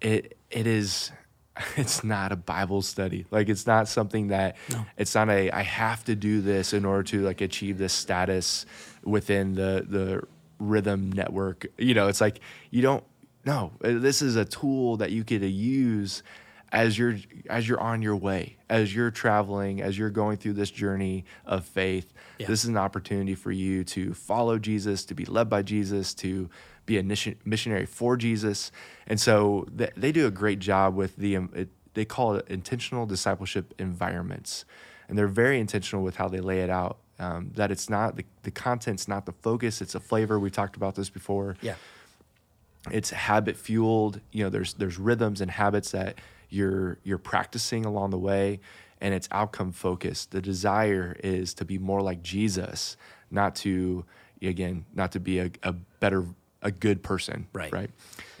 it 0.00 0.36
it 0.50 0.66
is 0.66 1.10
it's 1.76 2.04
not 2.04 2.30
a 2.30 2.36
Bible 2.36 2.82
study. 2.82 3.24
Like 3.30 3.48
it's 3.48 3.66
not 3.66 3.88
something 3.88 4.28
that 4.28 4.56
it's 4.96 5.14
not 5.14 5.30
a 5.30 5.50
I 5.50 5.62
have 5.62 6.04
to 6.04 6.14
do 6.14 6.40
this 6.40 6.72
in 6.72 6.84
order 6.84 7.02
to 7.04 7.22
like 7.22 7.40
achieve 7.40 7.78
this 7.78 7.92
status 7.92 8.66
within 9.02 9.54
the 9.54 9.86
the 9.88 10.22
rhythm 10.58 11.10
network. 11.10 11.66
You 11.78 11.94
know, 11.94 12.08
it's 12.08 12.20
like 12.20 12.40
you 12.70 12.82
don't 12.82 13.04
no. 13.46 13.72
This 13.80 14.20
is 14.20 14.36
a 14.36 14.44
tool 14.44 14.98
that 14.98 15.10
you 15.10 15.24
get 15.24 15.38
to 15.38 15.48
use 15.48 16.22
as 16.72 16.98
you're 16.98 17.16
as 17.48 17.66
you're 17.68 17.80
on 17.80 18.02
your 18.02 18.16
way, 18.16 18.56
as 18.68 18.94
you're 18.94 19.10
traveling, 19.10 19.80
as 19.80 19.96
you're 19.98 20.10
going 20.10 20.36
through 20.36 20.52
this 20.54 20.70
journey 20.70 21.24
of 21.46 21.64
faith, 21.64 22.12
Yeah. 22.38 22.46
this 22.46 22.62
is 22.64 22.68
an 22.68 22.76
opportunity 22.76 23.34
for 23.34 23.50
you 23.50 23.84
to 23.84 24.12
follow 24.14 24.58
Jesus, 24.58 25.04
to 25.06 25.14
be 25.14 25.24
led 25.24 25.48
by 25.48 25.62
Jesus, 25.62 26.12
to 26.14 26.50
be 26.84 26.98
a 26.98 27.02
missionary 27.02 27.86
for 27.86 28.16
Jesus. 28.16 28.70
And 29.06 29.18
so 29.20 29.66
th- 29.76 29.92
they 29.96 30.12
do 30.12 30.26
a 30.26 30.30
great 30.30 30.58
job 30.58 30.94
with 30.94 31.16
the 31.16 31.36
um, 31.36 31.50
it, 31.54 31.68
they 31.94 32.04
call 32.04 32.34
it 32.36 32.46
intentional 32.48 33.06
discipleship 33.06 33.74
environments, 33.78 34.64
and 35.08 35.16
they're 35.18 35.26
very 35.26 35.58
intentional 35.58 36.02
with 36.04 36.16
how 36.16 36.28
they 36.28 36.40
lay 36.40 36.60
it 36.60 36.70
out. 36.70 36.98
Um, 37.20 37.50
that 37.56 37.70
it's 37.72 37.90
not 37.90 38.14
the, 38.16 38.24
the 38.44 38.50
content's 38.52 39.08
not 39.08 39.26
the 39.26 39.32
focus; 39.32 39.80
it's 39.80 39.94
a 39.94 40.00
flavor. 40.00 40.38
We 40.38 40.50
talked 40.50 40.76
about 40.76 40.94
this 40.94 41.10
before 41.10 41.56
Yeah. 41.62 41.74
it's 42.92 43.10
habit 43.10 43.56
fueled 43.56 44.20
you 44.30 44.44
know 44.44 44.50
there's 44.50 44.74
there's 44.74 44.98
rhythms 44.98 45.40
and 45.40 45.50
habits 45.50 45.90
that 45.90 46.16
you're 46.48 46.98
you're 47.02 47.18
practicing 47.18 47.84
along 47.84 48.10
the 48.10 48.18
way 48.18 48.60
and 49.00 49.14
it's 49.14 49.28
outcome 49.30 49.72
focused 49.72 50.30
the 50.30 50.40
desire 50.40 51.16
is 51.22 51.54
to 51.54 51.64
be 51.64 51.78
more 51.78 52.00
like 52.02 52.22
jesus 52.22 52.96
not 53.30 53.54
to 53.54 54.04
again 54.42 54.84
not 54.94 55.12
to 55.12 55.20
be 55.20 55.38
a, 55.38 55.50
a 55.62 55.72
better 56.00 56.24
a 56.62 56.70
good 56.70 57.02
person 57.02 57.46
Right. 57.52 57.72
right 57.72 57.90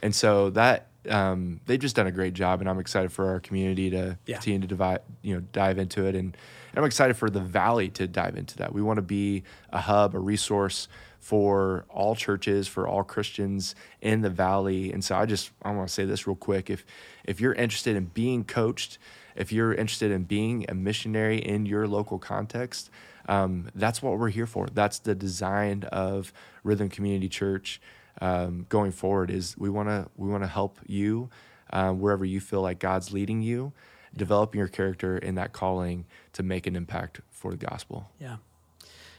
and 0.02 0.14
so 0.14 0.50
that 0.50 0.86
um, 1.08 1.60
they've 1.66 1.78
just 1.80 1.96
done 1.96 2.06
a 2.06 2.12
great 2.12 2.34
job 2.34 2.60
and 2.60 2.68
i'm 2.68 2.78
excited 2.80 3.12
for 3.12 3.28
our 3.28 3.40
community 3.40 3.90
to 3.90 4.18
Yeah. 4.26 4.36
continue 4.36 4.60
to 4.60 4.66
divide 4.66 5.00
you 5.22 5.34
know 5.34 5.40
dive 5.52 5.78
into 5.78 6.04
it 6.06 6.14
and, 6.14 6.36
and 6.36 6.76
i'm 6.78 6.84
excited 6.84 7.16
for 7.16 7.30
the 7.30 7.40
valley 7.40 7.88
to 7.90 8.06
dive 8.06 8.36
into 8.36 8.56
that 8.58 8.72
we 8.72 8.82
want 8.82 8.96
to 8.96 9.02
be 9.02 9.44
a 9.70 9.80
hub 9.80 10.14
a 10.14 10.18
resource 10.18 10.88
for 11.18 11.84
all 11.88 12.14
churches 12.14 12.68
for 12.68 12.86
all 12.86 13.02
christians 13.02 13.74
in 14.00 14.22
the 14.22 14.30
valley. 14.30 14.92
And 14.92 15.04
so 15.04 15.16
i 15.16 15.26
just 15.26 15.50
i 15.62 15.70
want 15.70 15.88
to 15.88 15.94
say 15.94 16.04
this 16.04 16.26
real 16.26 16.36
quick. 16.36 16.70
If 16.70 16.84
if 17.24 17.40
you're 17.40 17.54
interested 17.54 17.96
in 17.96 18.06
being 18.06 18.44
coached 18.44 18.98
if 19.36 19.52
you're 19.52 19.72
interested 19.72 20.10
in 20.10 20.24
being 20.24 20.66
a 20.68 20.74
missionary 20.74 21.38
in 21.38 21.66
your 21.66 21.86
local 21.86 22.18
context 22.18 22.90
um, 23.28 23.68
that's 23.74 24.02
what 24.02 24.18
we're 24.18 24.30
here 24.30 24.46
for. 24.46 24.68
That's 24.72 25.00
the 25.00 25.14
design 25.14 25.84
of 25.92 26.32
rhythm 26.64 26.88
community 26.88 27.28
church 27.28 27.78
um, 28.22 28.64
going 28.70 28.90
forward 28.90 29.30
is 29.30 29.56
we 29.58 29.68
want 29.68 29.88
to 29.90 30.08
we 30.16 30.28
want 30.28 30.42
to 30.42 30.48
help 30.48 30.78
you 30.86 31.28
um, 31.70 32.00
wherever 32.00 32.24
you 32.24 32.40
feel 32.40 32.62
like 32.62 32.78
god's 32.78 33.12
leading 33.12 33.42
you 33.42 33.72
developing 34.16 34.58
your 34.58 34.68
character 34.68 35.16
in 35.18 35.34
that 35.36 35.52
calling 35.52 36.04
to 36.32 36.42
make 36.42 36.66
an 36.66 36.76
impact 36.76 37.20
for 37.30 37.50
the 37.52 37.56
gospel. 37.56 38.10
Yeah. 38.20 38.36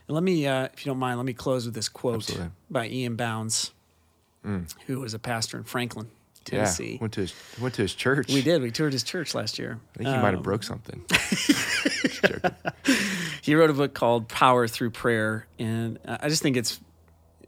And 0.10 0.16
let 0.16 0.24
me, 0.24 0.48
uh, 0.48 0.70
if 0.74 0.84
you 0.86 0.90
don't 0.90 0.98
mind, 0.98 1.18
let 1.18 1.26
me 1.28 1.34
close 1.34 1.66
with 1.66 1.76
this 1.76 1.88
quote 1.88 2.16
Absolutely. 2.16 2.48
Mm. 2.48 2.52
by 2.72 2.88
E.M. 2.90 3.16
Bounds, 3.16 3.74
who 4.44 5.00
was 5.00 5.14
a 5.14 5.20
pastor 5.20 5.56
in 5.58 5.64
Franklin, 5.66 6.08
Tennessee. 6.46 6.94
yeah 6.94 6.98
went 7.00 7.14
to 7.14 7.22
his 7.22 7.34
went 7.62 7.76
to 7.76 7.84
his 7.84 7.94
church 7.94 8.28
We 8.34 8.42
did. 8.42 8.64
We 8.64 8.72
toured 8.72 8.92
his 8.94 9.04
church 9.04 9.36
last 9.36 9.60
year. 9.60 9.80
i 9.94 9.98
think 10.00 10.10
he 10.10 10.16
might 10.16 10.30
have 10.32 10.38
Um, 10.38 10.42
broke 10.42 10.64
something 10.64 11.06
he 13.44 13.54
wrote 13.54 13.70
a 13.70 13.74
book 13.74 13.94
called 13.94 14.28
Power 14.28 14.68
Through 14.68 14.92
Prayer, 14.92 15.46
and 15.60 16.00
I 16.08 16.28
just 16.30 16.42
think 16.42 16.58
it's 16.58 16.80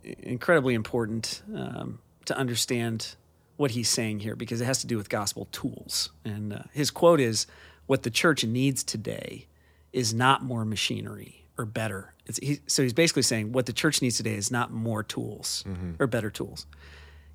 incredibly 0.04 0.76
important 0.76 1.42
um, 1.56 1.98
to 2.26 2.38
understand 2.38 3.16
what 3.58 3.72
he's 3.72 3.90
saying 3.90 4.20
here 4.20 4.36
because 4.36 4.62
it 4.62 4.66
has 4.66 4.82
to 4.82 4.88
do 4.88 4.98
with 4.98 5.10
gospel 5.10 5.48
tools. 5.52 6.12
And 6.26 6.54
uh, 6.54 6.60
his 6.74 6.92
quote 6.92 7.20
is, 7.20 7.48
"What 7.88 8.04
the 8.04 8.12
church 8.12 8.44
needs 8.44 8.84
today 8.84 9.48
is 9.94 10.14
not 10.14 10.44
more 10.44 10.64
machinery 10.66 11.41
or 11.58 11.66
better." 11.66 12.14
It's, 12.26 12.38
he, 12.40 12.60
so 12.68 12.84
he's 12.84 12.94
basically 12.94 13.24
saying 13.24 13.52
what 13.52 13.66
the 13.66 13.74
church 13.74 14.02
needs 14.02 14.18
today 14.18 14.36
is 14.36 14.52
not 14.52 14.72
more 14.72 15.04
tools 15.04 15.64
mm-hmm. 15.68 15.94
or 16.00 16.08
better 16.08 16.30
tools. 16.30 16.66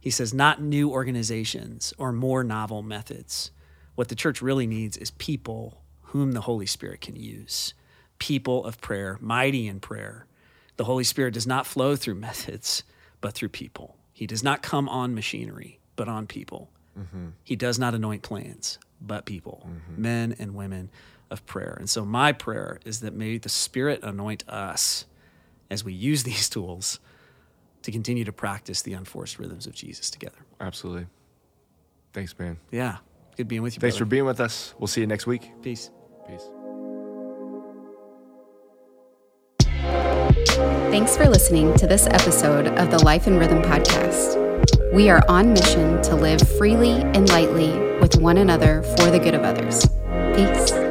He 0.06 0.10
says, 0.10 0.32
not 0.32 0.62
new 0.62 0.90
organizations 0.90 1.92
or 1.98 2.12
more 2.12 2.44
novel 2.44 2.80
methods. 2.80 3.50
What 3.96 4.06
the 4.06 4.14
church 4.14 4.40
really 4.40 4.66
needs 4.66 4.96
is 4.96 5.10
people 5.10 5.82
whom 6.00 6.30
the 6.30 6.42
Holy 6.42 6.66
Spirit 6.66 7.00
can 7.00 7.16
use. 7.16 7.74
People 8.20 8.64
of 8.64 8.80
prayer, 8.80 9.18
mighty 9.20 9.66
in 9.66 9.80
prayer. 9.80 10.26
The 10.76 10.84
Holy 10.84 11.02
Spirit 11.02 11.34
does 11.34 11.46
not 11.46 11.66
flow 11.66 11.96
through 11.96 12.14
methods, 12.30 12.84
but 13.20 13.34
through 13.34 13.48
people. 13.48 13.96
He 14.12 14.28
does 14.28 14.44
not 14.44 14.62
come 14.62 14.88
on 14.88 15.12
machinery, 15.14 15.80
but 15.96 16.08
on 16.08 16.28
people. 16.28 16.70
Mm-hmm. 16.96 17.30
He 17.42 17.56
does 17.56 17.78
not 17.78 17.92
anoint 17.92 18.22
plans, 18.22 18.78
but 19.00 19.26
people, 19.26 19.66
mm-hmm. 19.68 20.00
men 20.00 20.36
and 20.38 20.54
women 20.54 20.88
of 21.30 21.44
prayer. 21.46 21.76
And 21.78 21.88
so, 21.90 22.04
my 22.04 22.32
prayer 22.32 22.78
is 22.84 23.00
that 23.00 23.14
may 23.14 23.38
the 23.38 23.48
Spirit 23.48 24.00
anoint 24.02 24.48
us 24.48 25.04
as 25.70 25.84
we 25.84 25.92
use 25.92 26.22
these 26.30 26.48
tools 26.48 27.00
to 27.82 27.92
continue 27.92 28.24
to 28.24 28.32
practice 28.32 28.82
the 28.82 28.92
unforced 28.94 29.38
rhythms 29.38 29.66
of 29.66 29.74
Jesus 29.74 30.10
together. 30.10 30.38
absolutely 30.60 31.06
thanks 32.12 32.36
man 32.38 32.56
Yeah. 32.72 32.96
Good 33.36 33.46
being 33.48 33.62
with 33.62 33.74
you. 33.76 33.80
thanks 33.80 33.96
for 33.96 34.04
being 34.06 34.24
with 34.24 34.40
us 34.40 34.74
we'll 34.78 34.86
see 34.88 35.00
you 35.02 35.06
next 35.06 35.26
week 35.26 35.52
Peace. 35.62 35.90
peace 36.26 36.48
Thanks 40.90 41.16
for 41.16 41.28
listening 41.28 41.74
to 41.76 41.86
this 41.86 42.06
episode 42.06 42.68
of 42.68 42.90
the 42.90 42.98
Life 43.04 43.26
and 43.26 43.38
Rhythm 43.38 43.60
podcast. 43.62 44.42
We 44.94 45.10
are 45.10 45.22
on 45.28 45.52
mission 45.52 46.00
to 46.02 46.14
live 46.16 46.40
freely 46.56 46.92
and 46.92 47.28
lightly 47.28 47.78
with 48.00 48.16
one 48.16 48.38
another 48.38 48.82
for 48.96 49.10
the 49.10 49.18
good 49.18 49.34
of 49.34 49.42
others. 49.42 49.86
Peace. 50.34 50.85